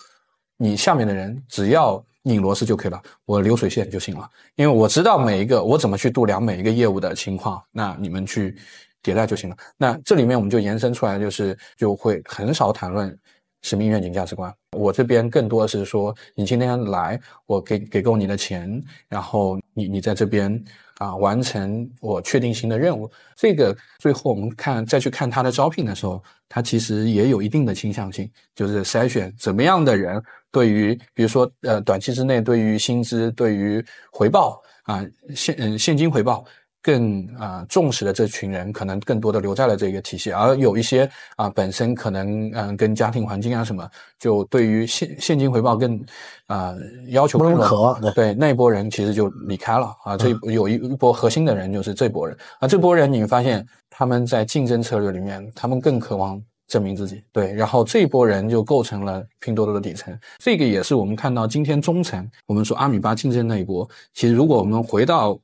[0.57, 2.03] 你下面的人只要。
[2.25, 8.57] 拧螺丝就可以了，我流水线就行了，因为我知道每一个我怎么去度量每一个业务的情况，那你们去
[9.03, 9.55] 迭代就行了。
[9.77, 13.15] 那这里面我们就延伸出来，就是就会很少谈论
[13.61, 14.51] 使命、愿景、价值观。
[14.75, 20.63] 我这边更多的是说，你今天来，我给给够你的钱，然后你你在这边。
[20.97, 23.09] 啊，完成我确定性的任务。
[23.35, 30.21] 这个最后我们看再去看他的招聘的时候，他其实也有一定的倾向性，就是筛选怎么样的人，
[30.51, 36.45] 对于比如说呃短期之内对于薪资、对于回报啊现嗯现金回报。
[36.85, 45.99] 更啊重视的这群人，可能更多的留在了这个体系，而有一些啊本身可能嗯跟家庭环境啊什么，就对于现现金回报更
[46.45, 46.75] 啊
[47.07, 50.15] 要求更渴，对那一波人其实就离开了啊。
[50.15, 60.15] 这有一一波核心的人就是这波人啊，这波人你发现他们在竞争策略里面，他们更渴望证明自己，对，然后这一波人就构成了拼多多的底层。
[60.37, 65.35] 这个也是我们看到今天中层，我们说阿米巴竞争那一波，其实如果我们回到。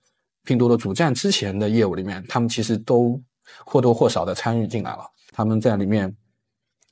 [0.43, 3.21] 拼多多主站之前的业务里面，他们其实都
[3.65, 5.05] 或多或少的参与进来了。
[5.31, 6.13] 他们在里面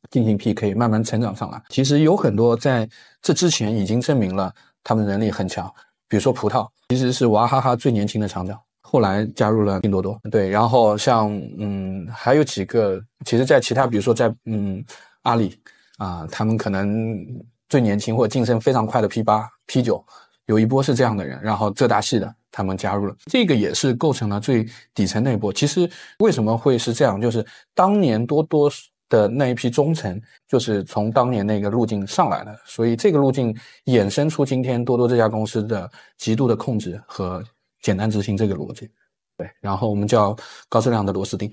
[0.10, 1.62] 进行 PK，慢慢成长上来。
[1.70, 2.88] 其实有很多在
[3.22, 5.72] 这之前已经证明了他们能力很强。
[6.08, 10.20] 比如说葡萄，其实是娃哈哈最年轻的厂长，后来加入了拼多多。
[10.32, 14.84] 对，然后像嗯，还有几个，其实在其他，比如说在嗯
[15.24, 15.60] 阿里
[15.98, 17.24] 啊，他们可能
[17.68, 20.04] 最年轻或晋升非常快的 P 八、P 九。
[20.48, 25.52] 有一波是这样的人，然后浙大系的他们加入了，这个也是构成了最底层那一波。
[25.54, 27.22] 其实为什么会是这样？
[27.22, 28.70] 就是当年多多
[29.08, 37.42] 的那一批中层，就是从当年那个路径上来的，所以这个路径衍生出今天多多这家公司的极度的控制和
[37.82, 38.90] 简单执行这个逻辑。
[39.38, 40.36] 对，然后我们叫
[40.68, 41.50] 高质量的螺丝钉。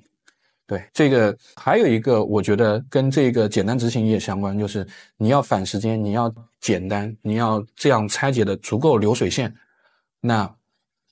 [0.66, 4.84] 对，这个还有一个，我觉得跟这个简单执行也相关，就是
[5.16, 9.54] 你要反时间，你要简单，你要这样拆解的足够流水线，
[10.20, 10.52] 那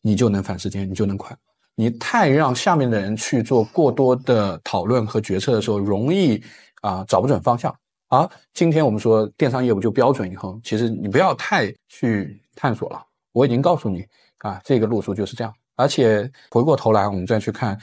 [0.07, 1.35] 你就能反时间，你就能快。
[1.75, 6.41] 你太让下面的人去做过多的讨论和决策的时候，容易
[6.83, 7.75] 啊找不准方向。
[8.11, 13.03] 而今天我们说电商业务就标准以后，其实你不要太去探索了，
[13.33, 14.05] 我已经告诉你
[14.39, 15.51] 啊，这个路数就是这样。
[15.77, 17.77] 而且回过头来，我们再去看，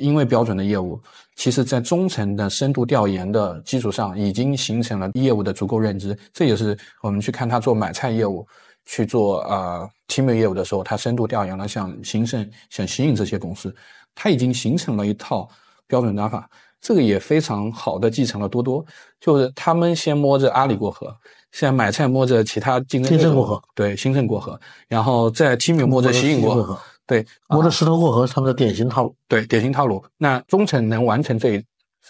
[0.00, 0.98] 因为标准的业务，
[1.36, 6.16] 其实在中层的深度调研的基础上，已经形成了业务的足够认知。
[6.32, 8.46] 这也是我们去看他做买菜业务，
[8.84, 13.74] 去做啊 team 业务的时候，他深度调研了像兴盛、想吸引这些公司，
[14.14, 15.48] 他已经形成了一套
[15.86, 16.48] 标准打法。
[16.80, 18.84] 这个也非常好的继承了多多，
[19.18, 21.06] 就是他们先摸着阿里过河，
[21.50, 26.78] 现在买菜摸着其他竞争兴盛过河，对，兴盛过河，然后在 team 摸着吸引过河。
[27.06, 29.14] 对，摸着石头过河，他们的典型套路。
[29.28, 30.02] 对，典型套路。
[30.16, 31.62] 那中层能完成这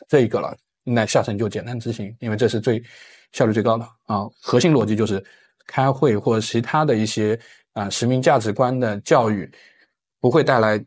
[0.08, 2.80] 这一个了，那下层就简单执行，因为这是最
[3.32, 4.24] 效率最高的啊。
[4.40, 5.24] 核心逻辑就是
[5.66, 7.38] 开会或者其他的一些
[7.72, 9.50] 啊实名价值观的教育
[10.20, 10.84] 不会带来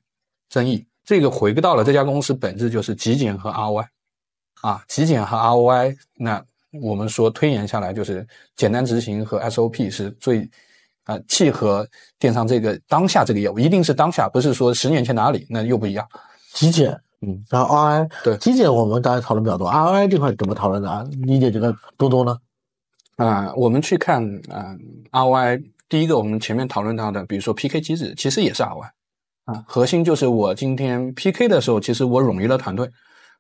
[0.49, 0.85] 争议。
[1.03, 3.85] 这个回到了这家公司本质就是极简和 ROI
[4.61, 5.95] 啊，极简和 ROI。
[6.15, 6.43] 那
[6.81, 10.49] 我们说推演下来就是简单执行和 SOP 是最。
[11.07, 11.87] 啊，契合
[12.19, 16.05] 电商这个当下这个业务，一定是当下，不是说十年前哪里那又不一样。
[16.53, 21.05] 极简，嗯，然后 ROI，对，极简我们刚才讨论比较多，ROI 这块怎么讨论的啊？
[21.21, 22.37] 理解这个多多呢？
[23.17, 24.75] 啊，我们去看啊
[25.11, 28.89] ，ROI，第一个我们前面讨论到的，比如说 PK 机制，其实也是 ROI
[29.45, 32.89] 啊，核心就是我今天 PK 的时候，其实我冗余了团队，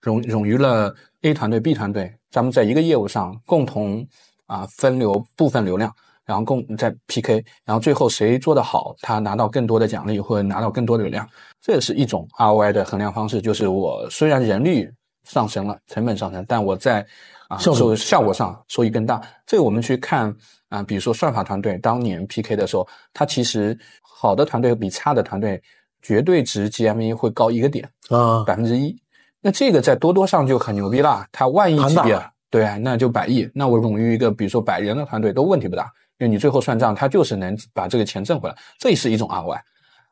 [0.01, 4.07] 冗冗余了 A 团队、B 团队，咱们在一个业务上共同
[4.47, 5.93] 啊分流部分流量。
[6.25, 11.25] 然后共再 PK，然后最后谁做得好，他拿到更多的奖励或者拿到更多的流量，
[11.61, 13.41] 这也是一种 ROI 的衡量方式。
[13.41, 14.89] 就是我虽然人力
[15.23, 17.07] 上升了，成本上升，但我在
[17.47, 19.21] 啊收效果上收益更大。
[19.45, 20.35] 这个我们去看
[20.69, 25.61] 啊，比如说算法团队当年 PK 的时候，它其实好的团队比差的团队
[26.01, 28.95] 绝对值 GMV 会高一个点啊，百分之一。
[29.41, 32.19] 那这个在多多上就很牛逼了，它万亿级别，
[32.49, 33.49] 对，那就百亿。
[33.53, 35.91] 那我冗余一个，比如说百人的团队都问题不大。
[36.19, 39.59] 因为你最后算账，它就是能把这个钱挣回来，这也是一种 ROI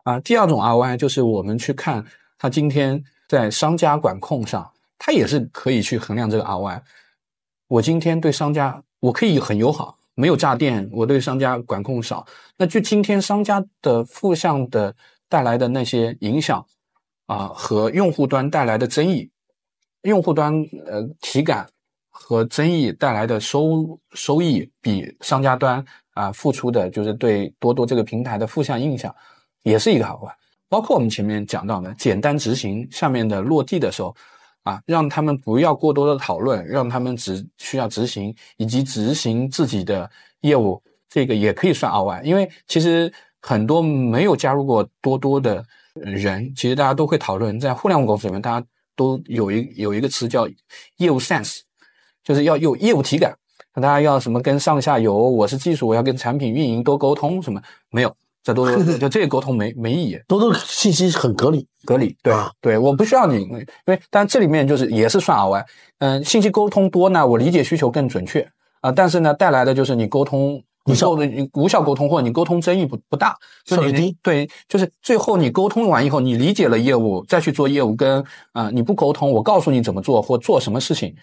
[0.03, 0.19] 啊。
[0.19, 2.05] 第二种 ROI 就是我们去看
[2.37, 6.79] 它今天在商家管控上，它也是可以去衡量这个 ROI。
[7.67, 12.25] 我今天对商家，我可以很友好，没有炸店，我对商家管控少，
[12.57, 14.95] 那就今天商家的负向的
[15.27, 16.65] 带来的那些影响
[17.25, 19.29] 啊，和用户端带来的争议，
[20.03, 20.53] 用户端
[20.85, 21.67] 呃体感。
[22.17, 29.13] 和争议带来的收收益，比商家端啊付出的，就是对多多这个平台的负向印象，
[29.63, 30.33] 也是一个好坏。
[30.69, 34.15] 包括我们前面讲到的简单执行下面的落地的时候，
[34.65, 40.09] 啊，让他们不要过多的讨论，让他们只需要执行以及执行自己的
[40.41, 42.21] 业务，这个也可以算 ROI。
[42.23, 43.11] 因为其实
[43.41, 45.63] 很多没有加入过多多的
[45.93, 50.45] 人，其实大家都会讨论，在互联网公司里面，大家都有一有一个词叫
[50.97, 51.59] 业务 sense。
[52.23, 53.37] 就是要有业务体感，
[53.75, 57.61] 那大家要什么跟上下游，我是技术，我要跟产品运营多沟通，什么
[57.91, 58.15] 没有？
[58.45, 58.67] 这都
[58.99, 62.15] 就这个沟通没没意义，都都信息很隔离，隔离。
[62.21, 62.31] 对
[62.61, 65.65] 对，我不需要你，因为但这里面就是也是算 ROI。
[65.97, 68.47] 嗯，信息沟通多呢，我理解需求更准确
[68.81, 73.35] 啊，但是呢，带来的就是你沟通无效的，你无效沟通或者你沟通争议不不大，
[73.65, 74.15] 效率低。
[74.21, 81.15] 对，就是最后你沟通完以后，你理解了业务，再去做业务，跟啊你不沟通，我告诉你怎么做或做什么事情。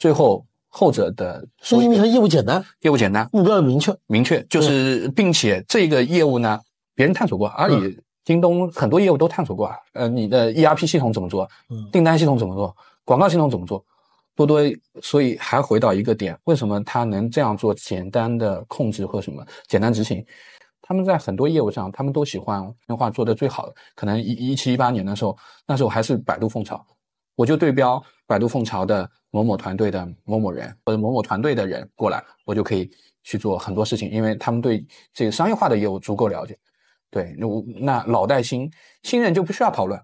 [0.00, 6.60] 最后，后者的是因为它业务简单，业务简单，目标明确，明确就是，并且这个业务呢，
[6.94, 9.76] 别人探索过，阿里、京东很多业务都探索过啊。
[9.94, 11.48] 呃，你的 ERP 系统怎么做？
[11.90, 12.76] 订单系统怎么做？
[13.04, 13.84] 广告系统怎么做？
[14.34, 14.60] 多多，
[15.00, 17.72] 所以还回到一个点，为什么他能这样做？
[17.72, 20.22] 简单的控制或什么简单执行？
[20.82, 23.74] 他们在很多业务上，他们都喜欢电话做的最好的。
[23.94, 25.36] 可能一一七一八年的时候，
[25.66, 26.84] 那时候还是百度蜂巢，
[27.36, 28.02] 我就对标。
[28.28, 32.90] 百度凤巢的某某团队的某某人或者某某团队的人过来，我就可以
[33.22, 34.84] 去做很多事情，因为他们对
[35.14, 36.58] 这个商业化的业务足够了解。
[37.08, 38.68] 对，那我那老带新，
[39.04, 39.96] 新人就不需要讨论。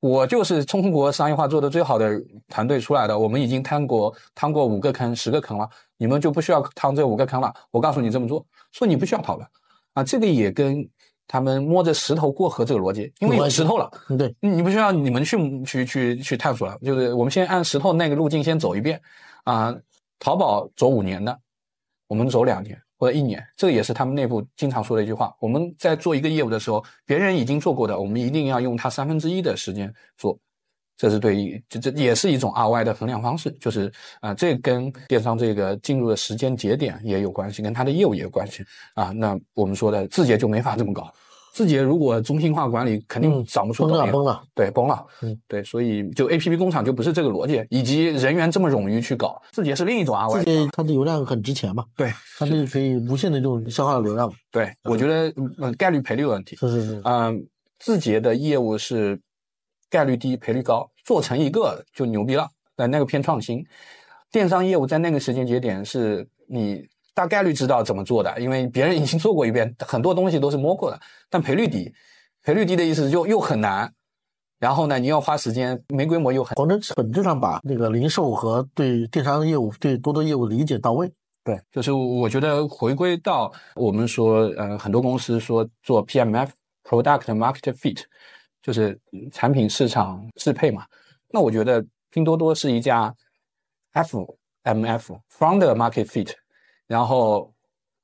[0.00, 7.52] 我就是中国商业化做的最好的团队出来的，我们已经趟过趟过五个坑、十个坑了，你们就不需要趟这五个坑了。
[7.70, 9.46] 我告诉你这么做，所以你不需要讨论
[9.92, 10.02] 啊。
[10.02, 10.88] 这个也跟。
[11.26, 19.00] 他们摸着石头过河这个逻辑，因为有石头了，对，你不需要你们去去去去探索了，就是我们先按石头那个路径先走一遍，
[19.44, 19.74] 啊，
[20.18, 21.38] 淘宝走五年的，
[22.06, 25.34] 我们走两年或者一年，这个也是他们内部经常说的一句话。
[25.40, 30.38] 我们在做一个业务的时候，别人已经做过的，我们一定要用它三分之一的时间做。
[31.02, 39.06] 这是对于这这也是一种 ROI 的衡量方式，就是啊，这跟电商这个进入的时间节点也有关系，跟它的业务也有关系啊。
[39.10, 41.12] 那我们说的字节就没法这么搞，
[41.52, 57.44] 字节如果中心化管理，肯定长不出崩了，崩了，对，崩了，嗯，对，所以就 APP 工厂就不是这个逻辑，以及人员这么冗余去搞，字节是另一种 ROI，字节它的流量很值钱嘛，对，它是可以无限的这种消耗流量，对，我觉得嗯概率赔率问题，是是是，嗯。
[57.84, 59.20] 字节的业务是
[59.90, 62.48] 概率低、赔率高，做成一个就牛逼了。
[62.74, 63.64] 但那个偏创新，
[64.30, 71.92] 电商业务在那个时间节点是你大概率知道怎么做的，因为别人已经做过一遍，很多东西都是摸过的，但赔率低。
[72.42, 73.92] 赔率低的意思就又很难，
[74.58, 76.56] 然后呢，你要花时间，没规模又很。
[76.96, 81.08] 本质上把那个零售和对电商业务、对多多业务理解到位。
[81.44, 87.98] 对，就是我觉得回归到我们说，呃，很多公司说做 PMF（Product Market Fit），
[88.62, 88.98] 就是
[89.30, 90.86] 产品市场适配嘛。
[91.28, 93.14] 那我觉得拼多多是一家
[93.92, 96.32] FMF（Founder Market Fit），
[96.86, 97.52] 然后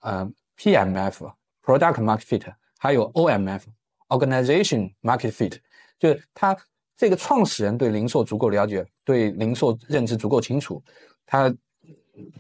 [0.01, 5.59] 呃 PMF（Product Market Fit），还有 OMF（Organization Market Fit），
[5.99, 6.57] 就是他
[6.97, 10.83] 这个创始人对零售足够了解，对零售认知足够清楚。
[11.25, 11.55] 他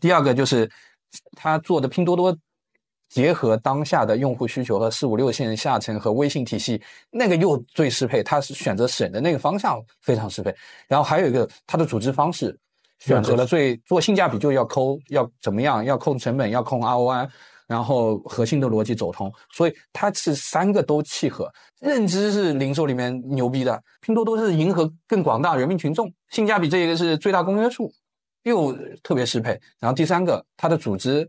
[0.00, 0.70] 第二个就是
[1.32, 2.36] 他做的拼多多，
[3.08, 6.80] 结合当下的用户需求和四五六线下沉和微信体系，
[7.10, 8.22] 那个又最适配。
[8.22, 10.54] 他是选择省的那个方向非常适配。
[10.86, 12.58] 然后还有一个他的组织方式，
[12.98, 15.84] 选择了最做性价比就要抠，要怎么样？
[15.84, 17.28] 要控成本，要控 ROI，
[17.66, 19.32] 然后核心的逻辑走通。
[19.52, 21.50] 所以它是三个都契合。
[21.80, 27.92] 认知是零售里面牛逼的，拼多多是迎合更广大人民群众，性价比这一个是最大公约数。
[28.44, 31.28] 又特别适配，然后第三个，它的组织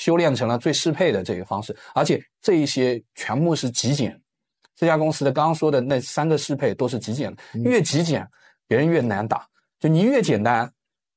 [0.00, 4.18] 修炼成了最适配的这个方式，而且这一些全部是极简。
[4.74, 8.26] 这家公司的刚刚说的那三个适配都是极简，越极简
[8.66, 9.46] 别人越难打，
[9.78, 10.72] 就你越简单，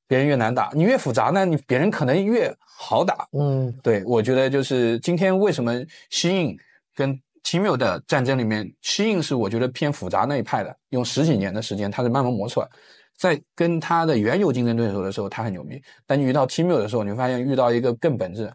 [0.05, 3.25] 别人越难打；你越复杂呢，你别人可能越好打。
[3.31, 5.73] 嗯，对，我觉得就是今天为什么
[6.09, 6.57] 西印
[6.93, 12.67] 跟 Tmall 的战争里面，西印是我觉得偏复杂那一派的，用十几年的时间，它是慢慢磨出来。
[13.15, 15.81] 在跟他的原有竞争对手的时候，他很牛逼。
[16.05, 18.51] 但你遇到 Tmall 的时候，你会发现遇到一个更本质，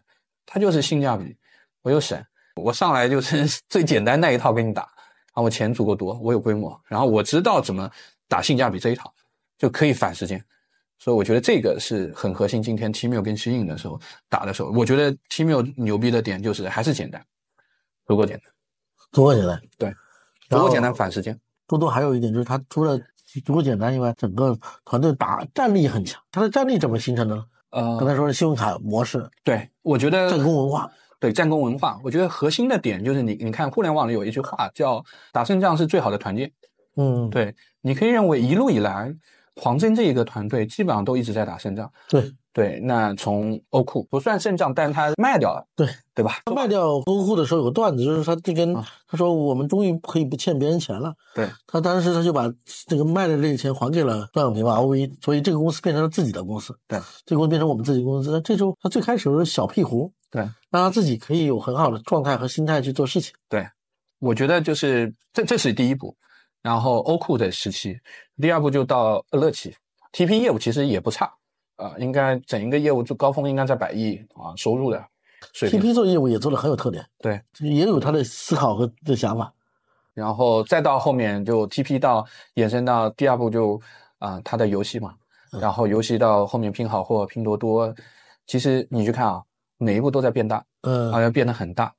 [0.51, 1.37] 它就是性价比。
[1.83, 2.19] 我又省，
[2.55, 7.89] 我上来就是 最简单那一套给你打，然后我钱足够多，我有规模，然后我知道怎么
[8.27, 9.13] 打性价比这一套，
[9.57, 10.43] 就可以反时间。
[10.97, 12.61] 所以我觉得这个是很核心。
[12.61, 13.97] 今天 Tmall 跟西印的时候
[14.27, 17.23] 打的时候，我觉得 Tmall 牛逼的点就是还是简单，
[18.05, 18.51] 足够简单，
[19.13, 19.61] 足够简单。
[19.77, 19.93] 对，
[20.49, 21.39] 足够简单反时间。
[21.65, 22.99] 多多还有一点就是它除了
[23.45, 26.21] 足够简单以外，整个团队打战力很强。
[26.31, 27.45] 它的战力怎么形成的呢？
[27.71, 30.89] 呃，刚才说的信用卡模式，对我觉得战功文化，
[31.19, 36.51] 对战功文化，我觉得核心的点就是你你看互联网里有一句话叫“打胜仗是最好的团建”。
[36.97, 39.13] 嗯，对，你可以认为一路以来，
[39.59, 41.91] 黄金这一个团队基本上都一直在打胜仗。
[42.07, 46.39] 对对，那从欧库不算胜仗，但是他卖掉了，对对吧？
[46.45, 51.13] 他卖掉欧库的时候有个段子，就是他这跟他说我们终于可以不欠别人钱了。
[51.35, 52.51] 对他当时他就把
[52.87, 56.75] 这个卖的这个钱还给了段永平吧，OV，所以这个公司变成了自己的公司。
[56.87, 58.31] 对，这个公司变成我们自己公司。
[58.31, 63.33] 那这时候他最开始是小屁胡，对，让他自己可以有很好的状态和心态去做事情。
[63.47, 63.65] 对，
[64.19, 66.17] 我觉得就是这这是第一步，
[66.61, 67.99] 然后欧酷的时期，
[68.41, 69.75] 第二步就到乐乐奇
[70.11, 71.31] ，TP 业务其实也不差
[71.77, 75.01] 啊、应该整一个业务就高峰应该在百亿啊收入的
[75.53, 75.79] 水平。
[75.79, 79.53] TP 做业务也做的很有特点，对，也有他的思考和的想法。
[80.13, 83.79] 然后再到后面就 TP 到衍生到第二步就
[84.17, 85.15] 啊、他的游戏嘛，
[85.61, 87.95] 然后游戏到后面拼好货、拼多多，
[88.45, 89.41] 其实你去看啊，
[89.77, 91.95] 每一步都在变大，嗯好像变得很大，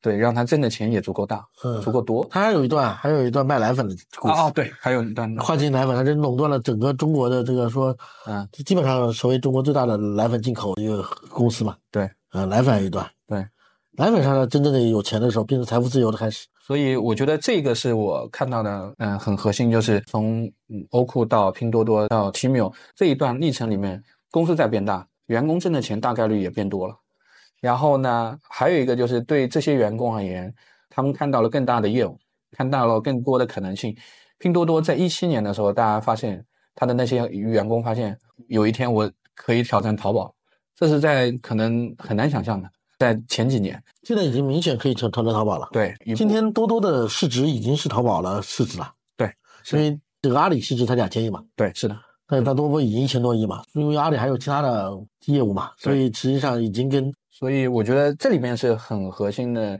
[0.00, 2.26] 对，让他挣的钱也足够大，嗯足够多。
[2.30, 4.34] 他还有一段，还有一段卖奶粉的故事。
[4.34, 11.76] 啊哦，对，还有一段跨境奶粉，他真垄断了整个中国的这个说，嗯，基本上成为中国最大的奶粉进口一个公司嘛。
[11.90, 13.38] 对，呃，奶粉还有一段，对，
[13.92, 16.46] 奶粉上的真正的有钱的时候，变成财富自由的开始。
[16.64, 26.96] 所以我觉得这个是我看到的，嗯，很核心，就是从嗯欧酷到拼多多到 Tmall 这一段历程里面，公司在变大，员工挣的钱大概率也变多了。
[27.66, 30.54] 然后呢，还有一个就是对这些员工而言，
[30.88, 32.16] 他们看到了更大的业务，
[32.52, 33.92] 看到了更多的可能性。
[34.38, 36.44] 拼多多在一七年的时候，大家发现
[36.76, 40.32] 他的那些员工发现，有一天我可以挑战淘宝，
[40.76, 45.68] 这是在可能很难想象的，在前几年，现在已经明显可以挑挑战淘宝了。
[45.72, 49.28] 对，今天多多的市值已经是淘宝了市值了，对，
[49.72, 51.98] 因为这个阿里市值才两千亿嘛，对是的。
[52.28, 54.92] 但是它多多已经一千多亿嘛，因为阿里还有其他的
[55.26, 59.78] 业务嘛，所以实际上已经跟所以我觉得这里面是很核心的，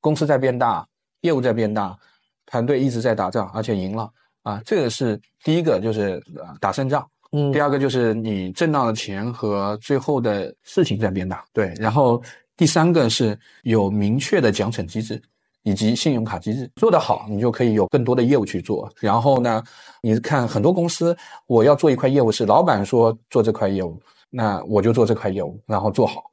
[0.00, 0.86] 公司在变大，
[1.22, 1.98] 业务在变大，
[2.46, 4.08] 团队一直在打仗，而且赢了
[4.44, 7.04] 啊，这个是第一个，就是呃打胜仗。
[7.32, 11.74] 嗯第二个就是你挣到的钱和最后的事情在变大，对。
[11.76, 12.22] 然后
[12.56, 15.20] 第三个是有明确的奖惩机制
[15.64, 18.88] 以及信用卡机制，做得好，你就可以有更多的业务去做。
[19.00, 19.60] 然后呢，
[20.02, 21.16] 你看很多公司，
[21.48, 26.30] 我要做一块业务是老板说做这块业务，那我就做这块业务，然后做好。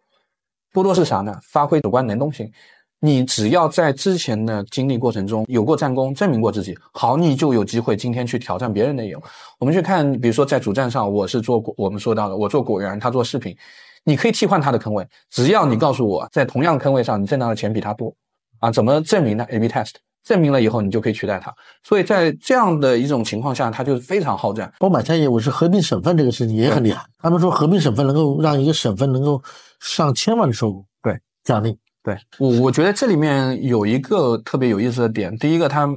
[0.73, 1.39] 多多是啥呢？
[1.43, 2.51] 发挥主观能动性，
[2.99, 9.21] 你只要在之前的经历过程中有过战功，证明过自己，好，你就有机会今天去挑战别人的业务。
[9.59, 13.55] 我们去看，比如说在主站上，我是做果我们说到的，我做果园，他做视频，
[14.03, 18.11] 你可以替换他的坑位，只要你告诉我在同样坑位上你挣到的钱比他多，
[18.59, 19.91] 啊，怎么证明呢？A/B test
[20.23, 21.53] 证明了以后，你就可以取代他。
[21.83, 24.67] 所以在这样的一种情况下，他就是非常好战。
[24.79, 29.41] 包括买菜业务是合并省份这个事情也很厉害，他们说合并省份能够让一个省份能够
[29.79, 31.77] 上千万的收入，对奖励。
[32.03, 35.35] 对我，我觉得这里面有一个特别有意思的点。
[35.37, 35.87] 第一个，他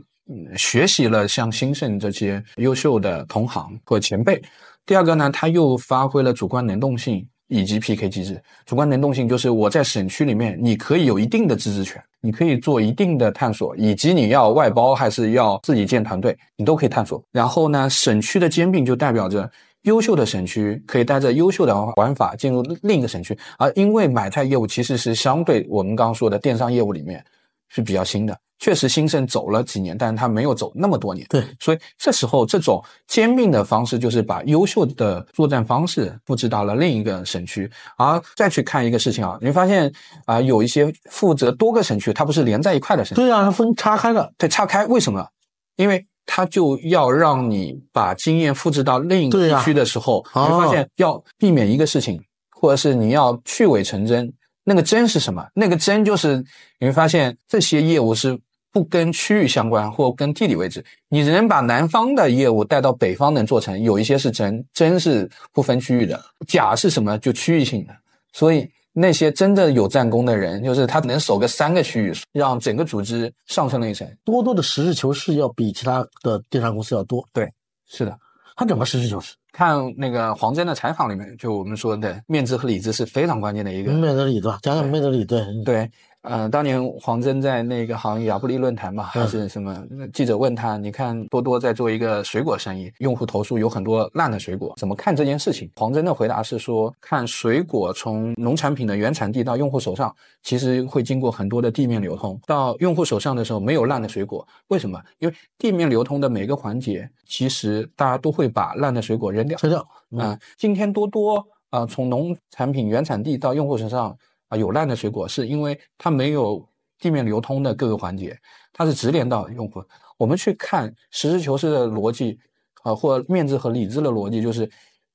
[0.57, 4.37] 学习了像兴盛这些优秀的同行或前辈；
[4.85, 8.43] 第二个呢，他又发挥了主观能动性以及 PK 机制。
[8.65, 17.23] 主观能动性就是我在省区里面，你可以有一定的自治权，你可以做一定的探索，以及你要外包还是要自己建团队，你都可以探索。
[17.33, 19.51] 然后呢，省区的兼并就代表着。
[19.83, 27.25] 优秀的省区可以带着优秀的玩法进入另一个省区，而因为买菜业务其实是相对我们刚刚说的电商业务里面
[27.69, 31.27] 是比较新的，确实兴盛走了几年，但是它没有走那么多年。
[31.29, 39.93] 对，所以这时候这种兼并的方式就是把优秀的作战方式复制到了另一个省区，而再去看一个事情啊，你会发现
[40.25, 45.29] 啊有一些负责多个省区，它不是连在一块的省区，对啊，它分叉开了，对，岔开，为什么？
[45.77, 46.07] 因为。
[46.29, 54.35] 它就要让你把经验复制到另一个地区的时候，你会发现要避免一个事情，或者是你要去伪成真。
[54.65, 55.47] 那个真是什么？
[55.55, 56.45] 那个真就是
[56.81, 58.37] 你会发现这些业务是
[58.77, 60.85] 不跟区域相关，或跟地理位置。
[61.09, 66.23] 你能把南方的业务带到北方能做成，有一些是真，真是不分区域的。
[66.47, 67.19] 假是什么？
[67.21, 67.97] 就区域性的。
[68.33, 68.69] 所以。
[68.99, 74.11] 那些真的有战功的人，就是他能守个三个区域，让整个组织上升了一层。
[74.25, 77.23] 多多的实事求是要比其他的电商公司要多。
[77.31, 77.47] 对，
[77.87, 78.19] 是的，
[78.57, 79.35] 他怎么实事求是？
[79.53, 83.93] 看那个黄峥的采访里面，就我们说的面子和里子是非常关键的一个。
[83.93, 85.91] 面子里子，讲讲面子里，对对。
[86.27, 89.87] 呃，当年黄峥在那个好像亚布力论坛嘛，还是什么？
[90.13, 95.71] 记者问他，你看多多在做一个水果生意，用户投诉有很多烂的水果，怎么看这件事情？
[95.77, 100.13] 黄峥的回答是说，看水果从农产品的原产地到用户手上，
[100.43, 105.01] 其实会经过很多的地面流通，到用户手上的时候没有烂的水果，为什么？
[105.21, 109.57] 因为地面流通的每个环节，其实大家都会把烂的水果扔掉。
[109.63, 114.17] 扔掉啊，今天多多啊，从农产品原产地到用户手上。
[114.49, 116.67] 啊，有烂的水果是因为它没有
[116.99, 118.39] 地面流通的各个环节，
[118.73, 119.83] 它是直连到用户。
[120.17, 122.39] 我们去看实事求是的逻辑，
[122.83, 124.71] 啊，或面子和理智的逻辑，就是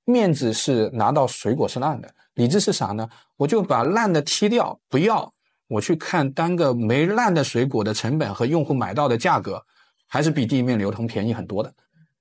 [0.06, 3.10] 面子是拿到水果是烂的，理智是啥呢？
[3.38, 5.34] 我就把烂的踢掉，不要。
[5.68, 9.64] 我去看单个没烂的水果的成本和用户买到的价格，
[10.06, 11.74] 还是比地面流通便宜很多的。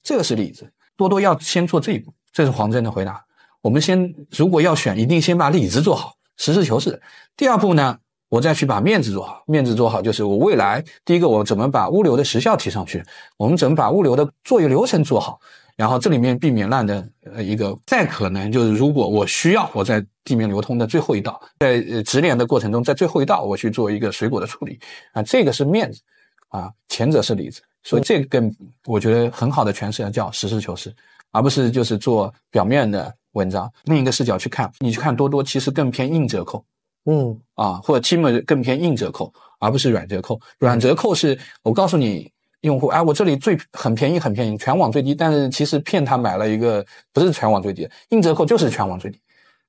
[0.02, 0.72] 这个是理智。
[0.96, 3.24] 多多要先做这一步，这是黄峥的回答。
[3.60, 6.14] 我们先如果要选，一定先把理智做好。
[6.40, 6.98] 实事求是。
[7.36, 7.98] 第二步呢，
[8.30, 9.44] 我再去把面子做好。
[9.46, 13.04] 面子做好就是我未来第一个，我怎么把物流的时效提上去？
[13.36, 15.38] 我们怎么把物流的作业流程做好？
[15.76, 24.80] 然后这里面避免烂的呃一个，再可能就是如果我需要我在地面流通的最后一道，在呃直连的过程中，在最后一道我去做一个水果的处理
[25.12, 26.00] 啊，这个是面子
[26.48, 27.60] 啊，前者是里子。
[27.82, 28.54] 所以这个更
[28.86, 30.94] 我觉得很好的诠释叫实事求是，
[31.32, 33.14] 而不是就是做表面的。
[33.32, 36.64] 文章另一个视角去看，你去看多多，其实更偏硬折扣，
[37.04, 37.38] 嗯。
[37.54, 40.40] 啊，或者 Tim 更偏硬折扣，而不是软折扣。
[40.58, 49.20] 软折扣是我告诉你用户，哎，我这里最很便宜，很便宜，全网最低，但是其实骗他买了一个不是全网最低，硬折扣就是全网最低，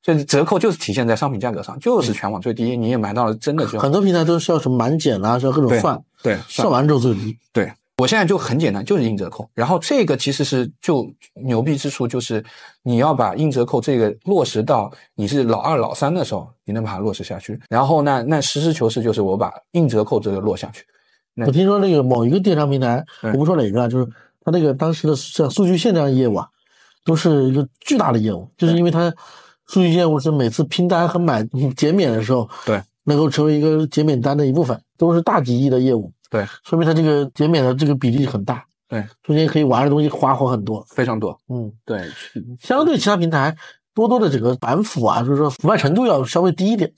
[0.04, 7.72] 所以折扣就是体现在商品价格上，就是全网最低，你也买到了真的就很多平台都是要什么满减啊，需要各种算，对，算完之后最低，对。
[8.02, 9.48] 我现在就很简单，就是硬折扣。
[9.54, 12.44] 然后这个其实是就牛逼之处，就是
[12.82, 17.60] 你要把硬折扣这个落实到你是老二、老三的时候，你能把它落实下去。
[17.70, 20.84] 然后呢，那实事求是就是我把硬折扣这个落下去。
[21.46, 24.06] 我听说那个某一个电商平台，我不说哪个啊，就是
[24.44, 26.48] 他那个当时的像数据线这样的业务啊，
[27.06, 29.14] 都是一个巨大的业务，就是因为它
[29.68, 31.48] 数据业务是每次拼单和买
[31.78, 36.12] 减免的时候，对，能够成为一个减免单的一部分，都是大几亿的业务。
[36.32, 38.66] 对，说明它这个减免的这个比例很大。
[38.88, 41.40] 对，中间可以玩的东西花活很多，非常多。
[41.50, 42.10] 嗯，对，
[42.60, 43.56] 相对其他平台，
[43.94, 46.92] 多多的整个反腐啊，就是说腐败程度要稍微低一点。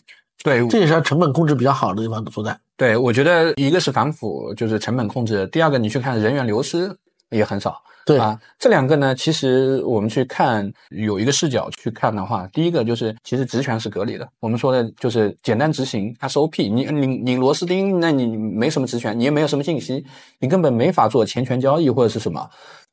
[0.44, 2.60] 对，这也是它成本控制比较好的地方所在。
[2.78, 6.98] 对，我觉得一个是反腐，就是成本控制；第二个，你去看人员流失
[7.30, 7.82] 也很少。
[8.06, 14.28] 对啊，这两个呢，其实我们去看有一个视角去看的话，第一个就是其实职权是隔离的。
[14.41, 20.06] 我们说的就是简单执行 SOP，你你你螺丝钉，那你没什么职权，你也没有什么信息，
[20.39, 22.49] 你根本没法做钱权交易或者是什么。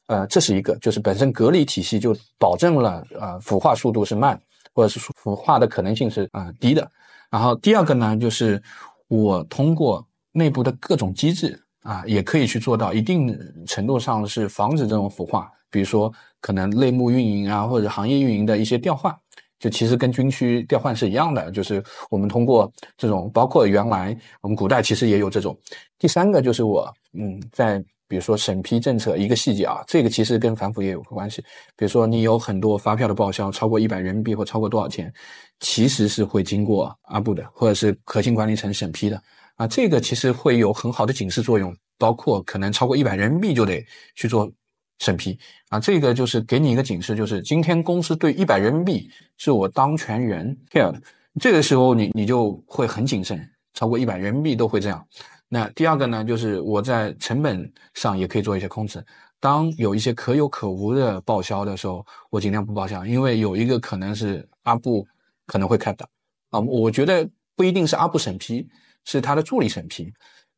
[0.07, 4.41] 呃，这是一个，就是本身隔离体系就保证了呃腐化速度是慢，
[4.75, 6.89] 或者是腐化的可能性是啊低的。
[7.31, 8.61] 然后第二个呢，就是
[9.09, 19.15] 我通过内部的各种机制啊，也可以去做到一定程度上是防止这种腐化，比如说可能类目运营啊，或者行业运营的一些调换，
[19.59, 25.59] 就其实跟军区调换是一样的，就是我们通过这种，包括原来我们古代其实也有这种。
[25.99, 27.85] 第三个就是我嗯在。
[28.11, 31.41] 比如说审批政策一个细节啊，这个其实跟反腐也有关系。
[31.77, 35.15] 比如说你有很多发票的报销超过一百人民币或超过多少钱，
[35.61, 39.23] 其实是会经过阿布的或者是核心管理层审批的
[39.61, 39.67] 啊。
[39.67, 43.85] 这个其实会有很好的警示作用，包括可能超过一百人民币就得
[44.15, 44.51] 去做
[44.99, 45.39] 审批
[45.69, 45.79] 啊。
[45.79, 51.01] 这个就是给你一个警示，就是今天公司对一百人民币是我当权人 care 的，
[51.39, 53.39] 这个时候你你就会很谨慎，
[53.75, 55.07] 超过一百人民币都会这样。
[55.53, 59.05] 那第二个呢，就是我在成本上也可以做一些控制。
[59.41, 65.07] 当有一些可有可无的报销的时候，我尽量不报销，因为有一个可能是阿布
[65.47, 66.07] 可能会看到
[66.51, 66.61] 啊。
[66.61, 68.69] 我觉得不一定是阿布审批，
[69.05, 70.13] 是他的助理审批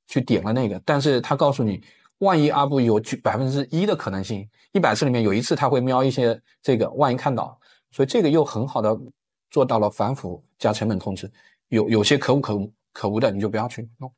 [0.07, 1.83] 去点了那个，但是他告诉你，
[2.19, 7.59] 万一阿布有百分之一的可能性，一百次里面有一次他会瞄一些这个，万一看到，
[7.91, 8.97] 所以这个又很好的
[9.51, 11.31] 做到了反腐加成本控制。
[11.69, 14.13] 有有些可无可无可无的，你就不要去弄。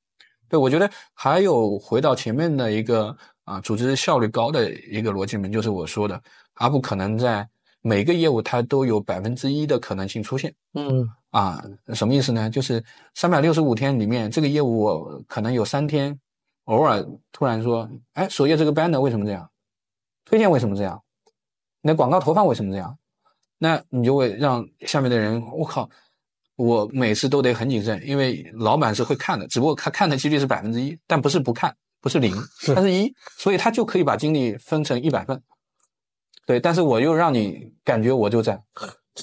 [0.48, 6.20] 对，我觉得还有回到前面的一个啊，组织效率高的一个逻辑面，就是我说的，
[6.54, 7.48] 阿布可能在
[7.80, 10.54] 每个业务它都有百分之一的可能性出现。
[10.74, 11.60] 嗯，啊，
[11.94, 12.48] 什么意思呢？
[12.48, 12.82] 就是
[13.14, 16.16] 三百六十五天里面，这个业务我可能有三天，
[16.66, 19.50] 偶尔突然说，哎，首页这个 banner 为什么这样？
[20.24, 21.02] 推荐为什么这样？
[21.80, 22.96] 那广告投放为什么这样？
[23.58, 25.90] 那你就会让下面的人，我靠。
[26.54, 32.32] 我每次都得很谨慎，因为老板是会看的，只不过他看的几率是百分之一，但不是不看，不是零，
[32.72, 35.42] 它是一，所以他就可以把精力分成一百份。
[36.46, 38.62] 对，但是我又让你感觉我就在。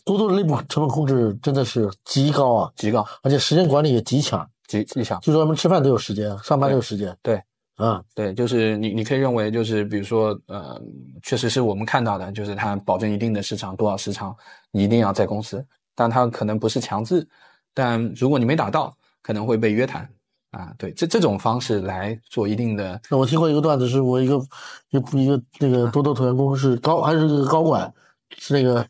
[0.06, 5.20] 多多的内部成本控制真的是极高啊，极高，而且时间管理也极强，极极强。
[5.22, 7.16] 就说我们吃饭都有时间，上班都有时间。
[7.22, 7.42] 对，
[7.76, 10.82] 啊，对，就是你你可以认为就是比如说呃，
[11.24, 14.36] 确实是我们看到的，就是他保证一定的时长，多少时长，
[14.72, 15.66] 你一定要在公司。
[15.94, 17.28] 但他可能不是强制，
[17.74, 20.10] 但如果你没达到，可能会被约谈
[20.52, 20.74] 啊。
[20.78, 23.00] 对，这这种方式来做一定的。
[23.10, 24.42] 那我听过一个段子，是我一个
[24.90, 27.94] 一个一个那个多多投员工是高还是个高管，
[28.38, 28.88] 是那个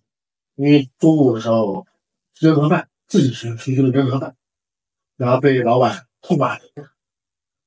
[0.62, 1.88] 因为中午的时候
[2.36, 4.36] 吃盒饭，自己吃出去了吃盒饭，
[5.18, 6.56] 然后被老板痛骂，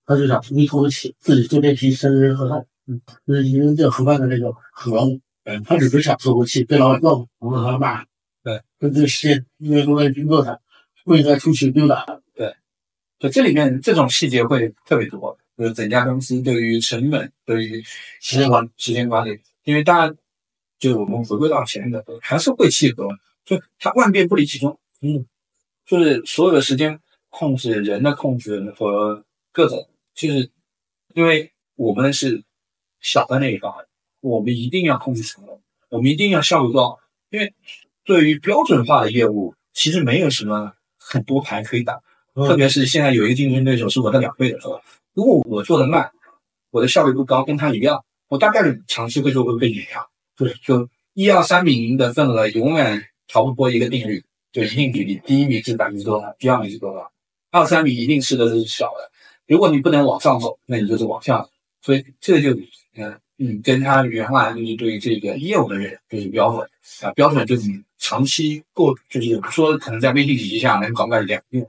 [0.06, 5.00] 他就想一口气自己坐电梯升人盒饭，嗯，就是因为这盒饭的那个盒，
[5.42, 8.04] 嗯，他只是想透口气，被老板揍，然后他骂。
[8.44, 10.60] 对，跟这个时间因为都在工作上，
[11.04, 12.06] 不应该出去溜达。
[12.32, 12.54] 对，
[13.18, 17.82] 就这里面这种细节会特别多，就是整家公司对于成本、对于
[18.20, 20.14] 时间管时间管理，因为大家
[20.84, 23.08] 就我们回归到前面的，还是会契合，
[23.44, 24.78] 就它万变不离其宗。
[25.00, 25.24] 嗯，
[25.86, 30.50] 就是所有的时间控制、人的控制和各种，就是
[31.14, 32.42] 因为我们是
[33.00, 33.74] 小的那一方，
[34.20, 35.58] 我们一定要控制成本，
[35.88, 36.98] 我们一定要效率高，
[37.30, 37.54] 因为。
[38.06, 41.98] 对于标准化的业务，其实没有什么很多牌可以打，
[42.34, 44.78] 特别是现在有一个竞争对手是我的两倍的时候，
[45.14, 46.12] 如果我做的慢，
[46.70, 50.06] 我的效率不高，跟他一样，我大概率长期会就会被碾压。
[50.36, 57.10] 就是，就一二三名的份额永远逃不过一个定律，就一定比例，第一名是百分之多少，第二名是多少，
[57.50, 59.10] 二三名一定吃的是小的。
[59.46, 61.48] 如果你不能往上走，那你就是往下。
[61.82, 62.52] 所以这就
[62.94, 63.18] 嗯。
[63.36, 66.70] 嗯，跟他原来就是对这个业务的人就是标准
[67.02, 71.64] 啊，标准就是你长期过，就是说可能在微信体系下能搞个两亿，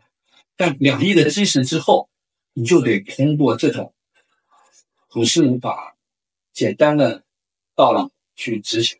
[0.55, 2.07] 但两亿的基石之后，
[2.53, 3.91] 你就得通过这种
[5.09, 5.95] 普世法
[6.53, 7.24] 简单的
[7.76, 8.99] 道理去执行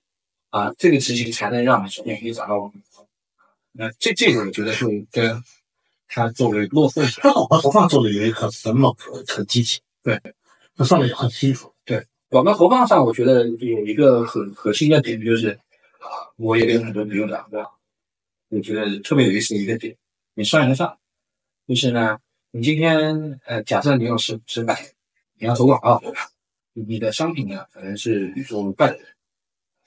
[0.50, 2.82] 啊，这个执行才能让你首先可以找到我们。
[3.74, 5.44] 那这这个我觉得就跟
[6.08, 8.96] 他作为落后，投放做的有一个很猛，
[9.28, 10.22] 很积极，对，
[10.76, 12.06] 他上面也很清楚，对。
[12.30, 15.50] 广告投放上，我觉得有一个很核心的点，就是
[16.00, 16.08] 啊，
[16.38, 17.64] 我也跟很多朋友讲过，
[18.50, 19.96] 我觉得特别有意思的一个点，
[20.34, 20.98] 你算得上，
[21.68, 22.18] 就是呢，
[22.52, 24.92] 你今天呃，假设你有十十百，
[25.38, 26.02] 你要投广告？
[26.74, 28.98] 你的商品呢，可能是说五块，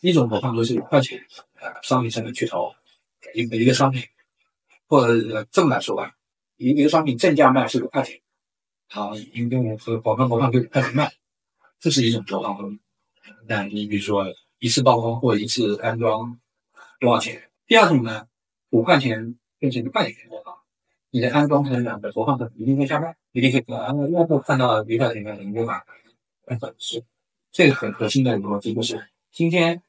[0.01, 1.21] 一种投放都是五块钱，
[1.61, 2.73] 呃，商品成本去投
[3.35, 4.03] 一一个商品，
[4.87, 6.15] 或者这么来说吧，
[6.57, 8.21] 一一个商品正价卖是五块钱，
[8.89, 11.13] 好，你用和广告投放就开始卖。
[11.81, 12.79] 这是一种投放方式。
[13.47, 14.27] 那你比如说
[14.59, 16.39] 一次曝光或一次安装
[16.99, 17.51] 多少钱？
[17.67, 18.27] 第二种呢，
[18.71, 20.55] 五块钱变成一块钱投放，
[21.11, 25.83] 你的安装成本的投放成一定会下降，一定会啊，用户看到一块钱的你就买，
[26.47, 27.05] 很是
[27.53, 29.83] 这个很核心的逻辑就是，今天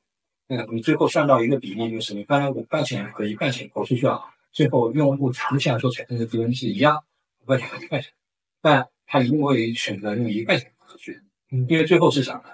[0.49, 4.19] 嗯，你最后算到一个比例，就是你刚才五块钱和一块钱投出去啊，
[4.51, 7.03] 最后用户长期来说产生的利润是一样，
[7.43, 8.11] 五块钱和一块钱，
[8.59, 12.45] 但他一定会选择用一块钱投出去，因为最后是啥呢？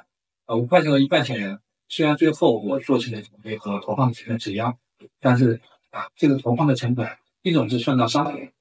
[0.46, 4.78] 呃，五块钱和一块钱，虽然最后我做成的准备和投放成本是一样，
[5.22, 7.10] 但是啊，这个投放的成本，
[7.44, 8.52] 一种是算到商品，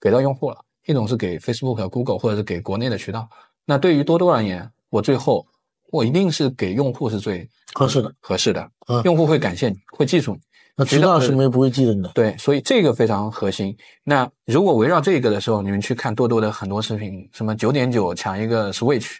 [0.00, 3.28] 给到用户了，一种是给 Facebook、Google 或者是给国内的渠道。
[3.66, 5.46] 那对于多多而言，我最后
[5.96, 10.40] 我一定是给用户是最合适的，合适的，嗯用户会感谢你，会记住你。
[10.78, 12.10] 那渠道是没不会记得你的。
[12.14, 13.74] 对，所以这个非常核心。
[14.04, 19.12] 那如果围绕这个的时候，你们去看多多的很多视频，什么九点九抢一个 Switch，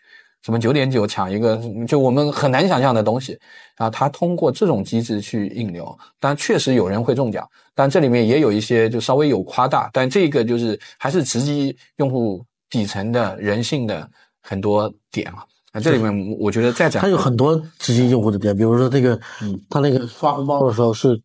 [0.43, 1.59] 什么九点九抢一个，
[1.89, 3.39] 就我们很难想象的东西。
[3.75, 14.07] 然后他通过这种机制去引流，但确实有人会中奖，但这里面也有一些就稍微有夸大，但这个就是还是直击用户底层的人性的
[14.43, 15.43] 很多点啊。
[15.77, 21.21] 那这里面我觉得再讲它有很多直接用户的点，比如说这个，嗯，他那个发红包的时候是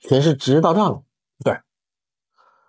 [0.00, 1.02] 全是直接到账了，
[1.42, 1.58] 对，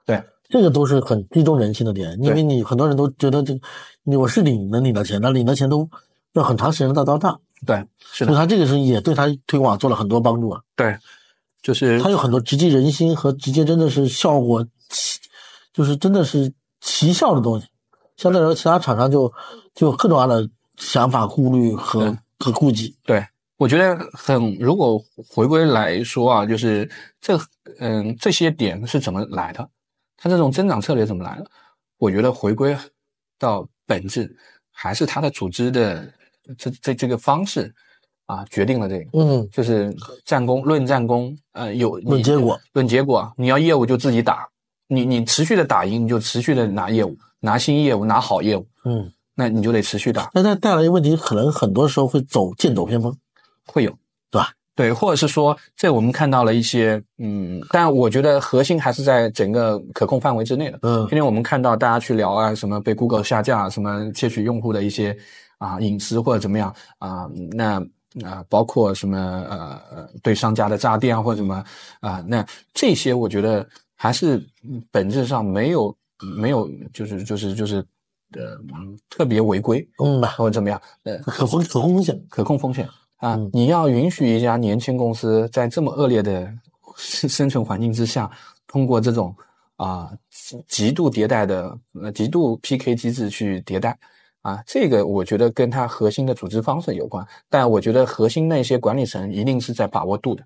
[0.05, 3.59] 对，这个都是很击中人心的点，因为你很多人都觉得这个，
[4.03, 5.89] 你我是领能领到钱，但领的钱都
[6.31, 10.61] 要很长时间才到账，对是的，所以他这个是也对他推广做了很多帮助啊。
[10.77, 10.97] 对，
[11.61, 15.19] 就是他有很多直击人心和直接真的是效果奇，
[15.73, 17.67] 就是真的是奇效的东西。
[18.15, 19.33] 相对来说，其他厂商就
[19.75, 22.95] 就各种各样的想法、顾虑和、嗯和顾忌。
[23.03, 23.25] 对，
[23.57, 27.35] 我觉得很，如果回归来说啊，就是这
[27.79, 29.67] 嗯这些点是怎么来的？
[30.15, 31.49] 它这种增长策略怎么来的？
[31.97, 32.77] 我觉得回归
[33.39, 34.35] 到本质，
[34.71, 36.13] 还是它的组织的
[36.57, 37.73] 这这这个方式
[38.27, 39.05] 啊，决定了这个。
[39.13, 39.91] 嗯，就是
[40.25, 44.47] 战功论战功，呃，有论结果，论结果，你要业务就自己打，
[44.87, 50.31] 你你持续的打赢，你就持续的拿业务，拿新业务，拿好业务，嗯，那你就得持续打。
[50.33, 53.15] 那它带来一个问题，可能很多时候会走剑走偏锋，
[53.67, 53.91] 会有，
[54.31, 54.49] 对吧？
[54.73, 60.79] 对，或者是说，这我们看到了一些，嗯，但我觉得核心还是在整个可控范围之内的。
[60.81, 65.17] 嗯今天我们看到大家去聊啊，什么被 Google 下架，什么窃取用户的一些
[65.57, 67.79] 啊隐私或者怎么样啊，那
[68.23, 69.17] 啊包括什么
[69.49, 71.63] 呃呃对商家的诈骗啊或者什么
[71.99, 75.95] 啊，那这些我觉得还是嗯本质上没有
[76.37, 77.83] 没有就是就是就是
[78.33, 82.25] 呃嗯特别违规嗯吧，或者怎么样，呃可风可控风险。
[82.29, 86.51] 可控风险啊，嗯你要允许一家年轻公司在这么恶劣的
[86.97, 88.29] 生生存环境之下，
[88.67, 89.33] 通过这种
[89.77, 93.97] 啊极极度迭代的呃极度 PK 机制去迭代
[94.41, 100.43] 啊，这个我觉得跟它核心的组织方式有关，但我觉得核心那些管理层一定是在把握度的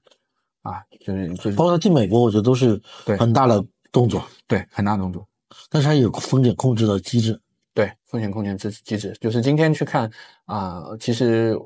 [0.62, 5.28] 啊，就是就是包括它进美国，我觉得都是对很大的动作，对很大动作。
[5.70, 7.40] 但是它有风险控制的机制。
[7.74, 10.12] 对风险控制机机制，就是今天去看
[10.46, 11.58] 啊、其实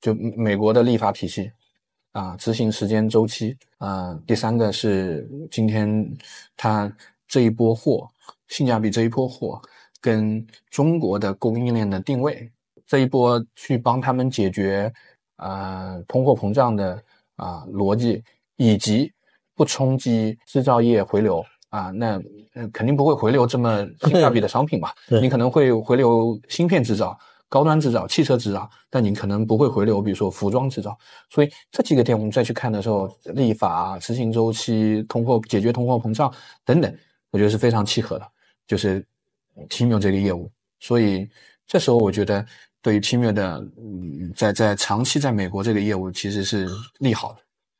[0.00, 1.50] 就美国的立法体系
[2.12, 5.88] 啊、执行时间周期啊、第三个是今天
[6.56, 6.92] 它
[7.28, 8.08] 这一波货
[8.48, 9.60] 性价比这一波货
[10.00, 12.50] 跟中国的供应链的定位
[12.86, 14.92] 这一波去帮他们解决
[15.36, 17.02] 啊、通货膨胀的
[17.36, 18.24] 啊、逻辑，
[18.56, 19.12] 以及
[19.54, 22.18] 不冲击制造业回流啊，那
[22.56, 24.94] 呃肯定不会回流这么性价比的商品吧？
[25.20, 27.16] 你可能会回流芯片制造、
[27.48, 30.96] 高端制造、汽车制造，但你可能不会回流，比如说服装制造。
[31.30, 36.32] 所以这几个点我们再去看的时候，立法、执行周期、通货解决通货膨胀
[36.64, 36.92] 等等，
[37.30, 38.26] 我觉得是非常契合的，
[38.66, 39.04] 就是
[39.68, 40.50] Tmall 这个业务。
[40.80, 41.28] 所以
[41.66, 42.44] 这时候我觉得
[42.80, 46.66] 对于 Tmall 的嗯，在在长期在美国这个业务其实是
[47.00, 47.38] 利好的。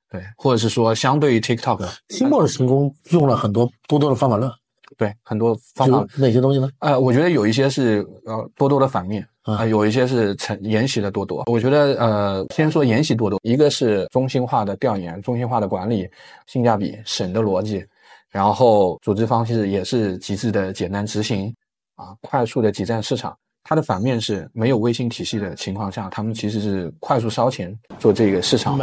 [0.08, 4.48] 对，或者是说，相对于 TikTok，新墨的成功用了很多多多的方法论，
[4.96, 6.68] 对很多方法有，哪些东西呢？
[6.78, 11.44] 呃，我觉得有一些是呃多多的反面啊、嗯有一些是承沿袭的多多。
[11.46, 16.08] 我觉得呃，先说沿袭多多，一个是中心化的调研、中心化的管理、
[16.46, 17.84] 性价比、省的逻辑，
[18.30, 21.54] 然后组织方式也是极致的简单执行
[21.94, 23.36] 啊，快速的挤占市场。
[23.68, 28.78] 它的反面是没有微信体系的情况下，他们其实是快速烧钱做这个市场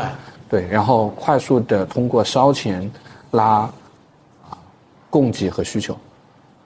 [0.49, 2.91] 对，然后快速的通过烧钱
[3.31, 3.73] 拉啊
[5.13, 5.95] 供给和需求。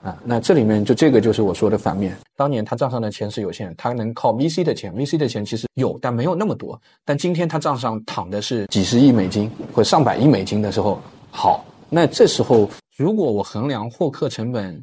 [0.02, 2.16] 啊，那这里面就这个就是我说的反面。
[2.34, 6.80] 当年他账上的钱是有限，他能靠 VC 的钱，VC 的钱其实有，但没有那么多。
[7.04, 10.98] 但今天他账上躺的是几十亿美金或上百亿美金的时候，
[11.30, 14.82] 好，那这时候如果我衡量获客成本，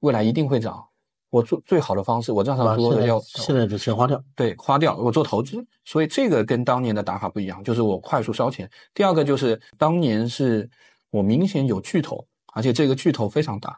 [0.00, 0.82] 未来一定会涨。
[1.30, 4.22] 我做最好的方式，我账上多的要现在的钱花掉。
[4.36, 8.70] 对，花掉，我做投资，所以这个跟当年的打法不一样，就是我快速烧钱。
[8.94, 10.68] 第二个就是当年是
[11.10, 13.76] 我明显有巨头，而且这个巨头非常大。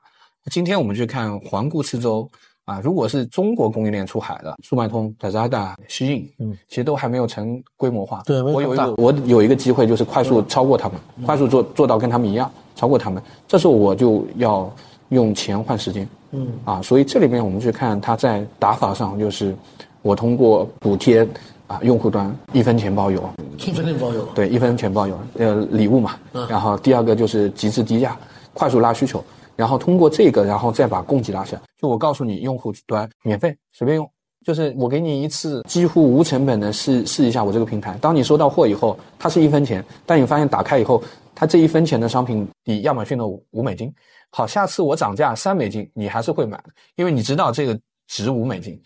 [0.50, 2.30] 今天我们去看环顾四周
[2.66, 8.22] 啊，如果是中国供应链出海的，速卖通、Lazada、西印，嗯，其实都还没有成规模化。
[8.26, 13.22] 对我有一个我有一个机会，就是快速超过他们，快速做做到跟他们一样，超过他们。
[13.48, 14.70] 这时候我就要
[15.10, 19.54] 用钱换时间嗯啊，所以这里面我们去看它在打法上，就是
[20.02, 21.26] 我通过补贴
[21.66, 23.22] 啊用户端一分钱包邮，
[23.58, 26.16] 一分钱包邮，对，一分钱包邮，呃，礼物嘛。
[26.32, 28.16] 嗯然后第二个就是极致低价，
[28.54, 29.22] 快速拉需求，
[29.56, 31.60] 然后通过这个，然后再把供给拉下。
[31.76, 34.10] 就我告诉你，用户端免费随便用，
[34.46, 37.98] 就是我给你一次几乎无成本的试试一下我这个平台。
[38.00, 41.02] 当你收到货以后，它是一分钱，但你发现打开以后，
[41.34, 43.92] 它这一分钱的商品抵亚马逊的五五美金。
[44.30, 46.62] 好，下次我涨价三美金，你还是会买，
[46.96, 47.78] 因为你知道这个
[48.08, 48.80] 值五美金，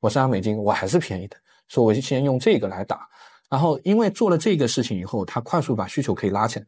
[0.00, 1.36] 我三美金我还是便宜的，
[1.68, 3.06] 所以我就先用这个来打。
[3.48, 6.66] 然后因为做了这个事情以后，它快速把需求可以拉起来，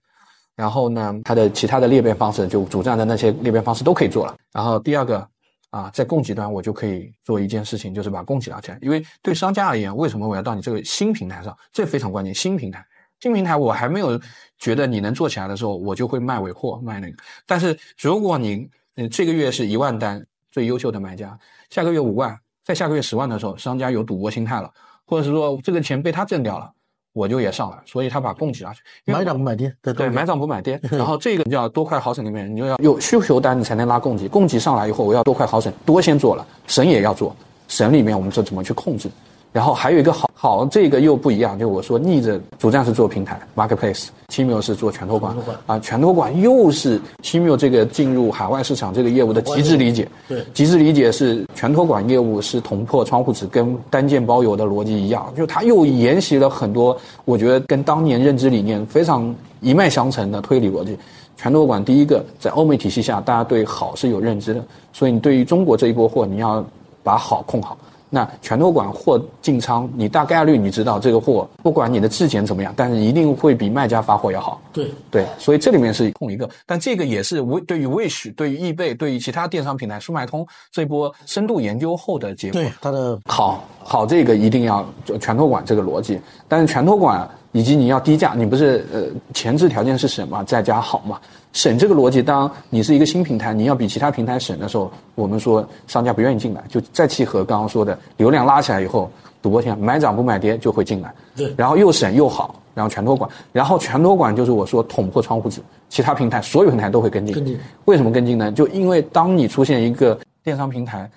[0.59, 4.37] 然后呢，它的其他的裂变方式就主站的那些裂变方式都可以做了。
[4.53, 5.25] 然后第二个
[5.71, 8.79] 啊，在供给端我就可以做一件事情，就是把供给拉起来。
[8.83, 11.57] 因为对商家而言，为什么我要到你这个新平台上？
[11.73, 12.85] 这非常关键，新平台。
[13.21, 14.21] 新平台我还没有
[14.59, 17.17] 觉得你能做起来的时候，我就会卖尾货，卖那个。
[17.47, 21.39] 但是如果你嗯这个月是一万单最优秀的买家，
[21.71, 24.73] 下个月五万，再下个月十万的时候，商家有赌博心态了，
[25.07, 26.73] 或者是说这个钱被他挣掉了，
[27.13, 29.15] 我就也上来，所以他把供给拉起来。
[29.15, 30.81] 买涨不买跌，对对，买涨不买跌。
[30.91, 34.29] 然后这个你要多快好省里面，你就要有需求单，你才能拉供给。
[34.29, 37.35] 供给上来以后，我要多快好省，多先做了，省也要做。
[37.67, 39.11] 省里面我们说怎么去控制。
[39.53, 45.35] 然后还有一个好好，这个又不一样，就我说逆着主站是做平台 marketplace，奇妙是做全托管
[45.67, 50.07] 啊，全托管又是奇妙这个进入海外市场这个业务的极致理解。
[50.29, 60.97] 对极致理解是全托管业务是捅破窗户纸，跟单件包邮的逻辑一样，就它又沿袭了很多，我觉得跟当年认知理念非常一脉相承的推理逻辑。
[61.37, 64.63] 全托管第一个在欧美体系下，大家对好是有认知的，
[64.93, 66.65] 所以你对于中国这一波货，你要
[67.03, 67.77] 把好控好。
[68.11, 74.61] 那全托管货进仓，你大概率你知道这个货，不管你的质检怎么样，但是一定会比卖家发货要好。
[74.73, 82.61] 对，对，所以这里面是控一个，但这个也是为对于 Wish、对于易贝、对于其他电商平台、速卖通这波深度研究后的结果。
[82.61, 89.03] 对它的好好，这个一定要就全托管这个逻辑，但是全托管以及你要低价，你不是呃
[89.35, 90.43] 前置条件是什么？
[90.45, 91.19] 在家好嘛，
[91.53, 99.11] 省这个逻辑，当你是一个新平台，你要比其他平台省的时候，我们说商家不愿意进来，就再契合刚刚说的流量拉起来以后，
[99.41, 107.35] 赌博天买涨不买跌就会进来，对然后又省又好，然后全托管，然后全托管就是我说捅破窗户纸，其他平台所有平台都会跟进。
[107.35, 108.53] 跟进为什么跟进呢？
[108.53, 111.11] 就因为当你出现一个电商平台，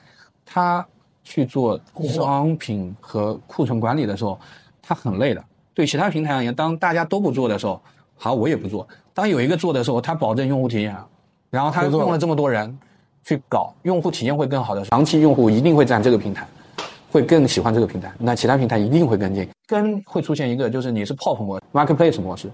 [0.45, 0.85] 它
[1.23, 1.79] 去做
[2.09, 4.39] 商品和库存管理的时候，
[4.81, 5.43] 它很累的。
[5.73, 7.81] 对其他平台而言，当大家都不做的时候，
[8.17, 8.87] 好，我也不做。
[9.13, 10.95] 当有一个做的时候，他保证用户体验，
[11.49, 12.77] 然后他用了这么多人
[13.23, 16.47] 去搞，用户体验会更好的，长期用户一定会占这个平台。
[17.13, 19.45] 会更喜欢这个平台，那其他平台一定会跟进。
[19.67, 22.49] 跟会出现一个就是你是 POP 模 marketplace 模式，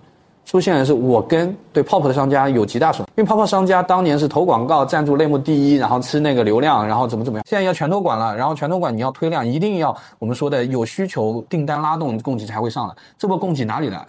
[0.46, 14.04] 出现的是我跟对 POP 的商家有极大损，因为 POP 商家当年是投广告赞助类目第一，然后吃那个流量，然后怎么怎么样，现在要全托管了，然后全托管你要推量，一定要我们说的有需求订单拉动供给才会上来，这波供给哪里来？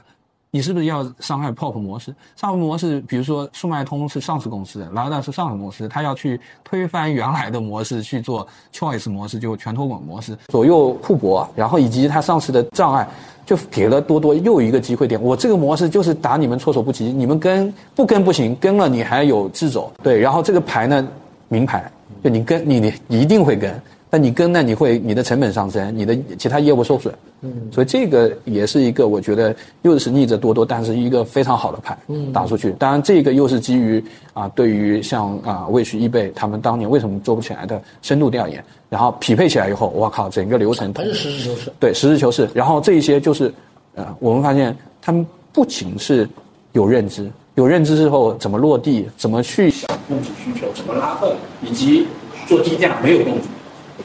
[0.50, 2.14] 你是不是要伤害 POP 模式？
[2.34, 13.06] 上 POP 模式，比如说速卖通是上市公司，莱达是上市公司，它要去推翻原来的模式，去做 Choice 模式，就全托管模式，左右互搏，然后以及它上市的障碍，
[13.44, 15.22] 就给了多多又一个机会点。
[15.22, 21.06] 我这个模式就是打你们措手不及，你们跟不跟不行，跟了你还有自走，对，然后这个牌呢，
[21.48, 21.90] 名牌，
[22.24, 23.80] 就你跟你你一定会跟。
[24.10, 32.70] 但你跟呢，你会你的成本上升，你的其他业务受损，嗯，所以这个也是一个我觉得又是逆着多多，但是一个非常好的牌，嗯，打出去。
[32.78, 34.02] 当然，这个又是基于
[34.32, 41.72] 啊，对于像啊魏许、易贝他们当年为什么做不起来的深度调研，然后匹配起来以后，我靠，整个流程还是实事求是。
[41.78, 42.48] 对，实事求是。
[42.54, 43.52] 然后这一些就是，
[43.94, 46.26] 呃，我们发现他们不仅是
[46.72, 51.30] 有认知，有认知之后怎么落地，怎么去想供给需求，怎么拉动，
[51.62, 52.06] 以及
[52.46, 53.42] 做低价没有供给。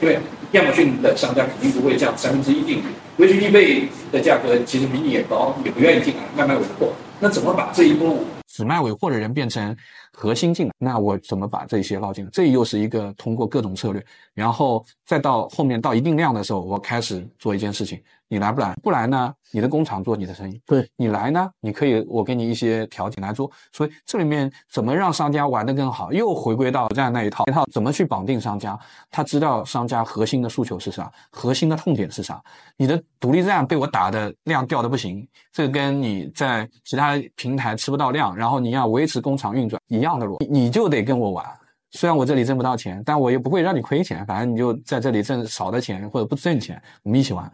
[0.03, 0.19] 因为
[0.51, 2.83] 亚马逊的商家肯定不会降三分之一定律，
[3.15, 6.91] 微信易贝的价格其实比你也高，也不愿意进来卖卖尾货。
[7.21, 8.19] 那怎么把这一波
[8.51, 9.73] 只卖尾货的人变成
[10.15, 10.73] 核心进来？
[10.77, 12.31] 那我怎么把这些捞进来？
[12.31, 18.73] 这又是一个通过各种策略，然后再到后面到一定量的时候，我开始做一件事情：你来不来？
[18.81, 19.33] 不来呢？
[19.55, 20.59] 你的工厂做你的生意。
[20.65, 23.51] 对你来呢，你可以我给你一些条件来做。
[23.71, 28.77] 所以这里面怎么让商家玩得更好，又回归到这样那一套，一套怎么去绑定商家？
[29.11, 32.41] 他知道商家核心的诉求是啥，核心的痛点是啥。
[32.77, 41.45] 你的独立站被我打的量掉的不行，这个跟你在其他平台吃不到量，然后你要维持工厂运转一样的逻辑，你就得跟我玩。
[41.91, 47.51] 虽然我这里挣不到钱，但我也不会让你亏钱，反正你就在这里挣少的钱或者不挣钱，我们一起玩。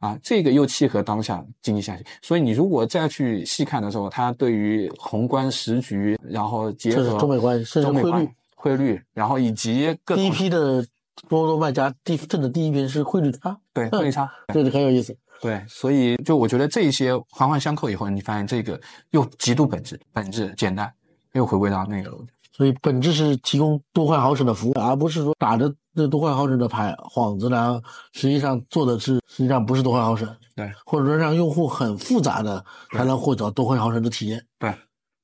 [0.00, 10.86] 啊，这个又契合当下经济下行，所以你如果再去细看的时候，它对于宏观时局，然后结合中美关系甚至中美关汇率汇率，然后以及各第一批的
[11.28, 15.16] 多多卖家第挣的第一批是汇率差， 对汇率差，这就很有意思。
[15.40, 20.88] 对，所以就我觉得这一些环环相扣以后，你发现这个又极度本质，本质简单，
[21.32, 22.18] 又回归到那个了
[22.52, 27.80] 所以本质是提供多快好省的服务，而不是说打着这多快好省的牌幌子呢，
[28.12, 34.44] 实际上做的是实际上不是多快好省，对，或者说让用户很复杂的才能获得多快好省的体验。
[34.58, 34.74] 对，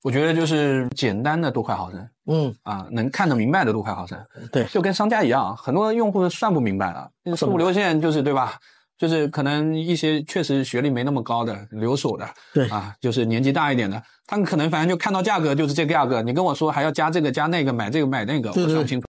[0.04, 4.16] 我觉得就是简单的多快好省嗯，啊，能看得明白的多快好省，
[4.52, 4.64] 对。
[4.66, 8.58] 就跟商家一样，很多用户算不明白了，四五流线就是对吧？
[9.06, 19.06] 就是可能一些确实学历没那么高的留守的，对啊，就是年纪大一点的，他们可能反正就看到价格就是这个价格，你跟我说还要加这个加那个，买这个买那个，我算不清楚。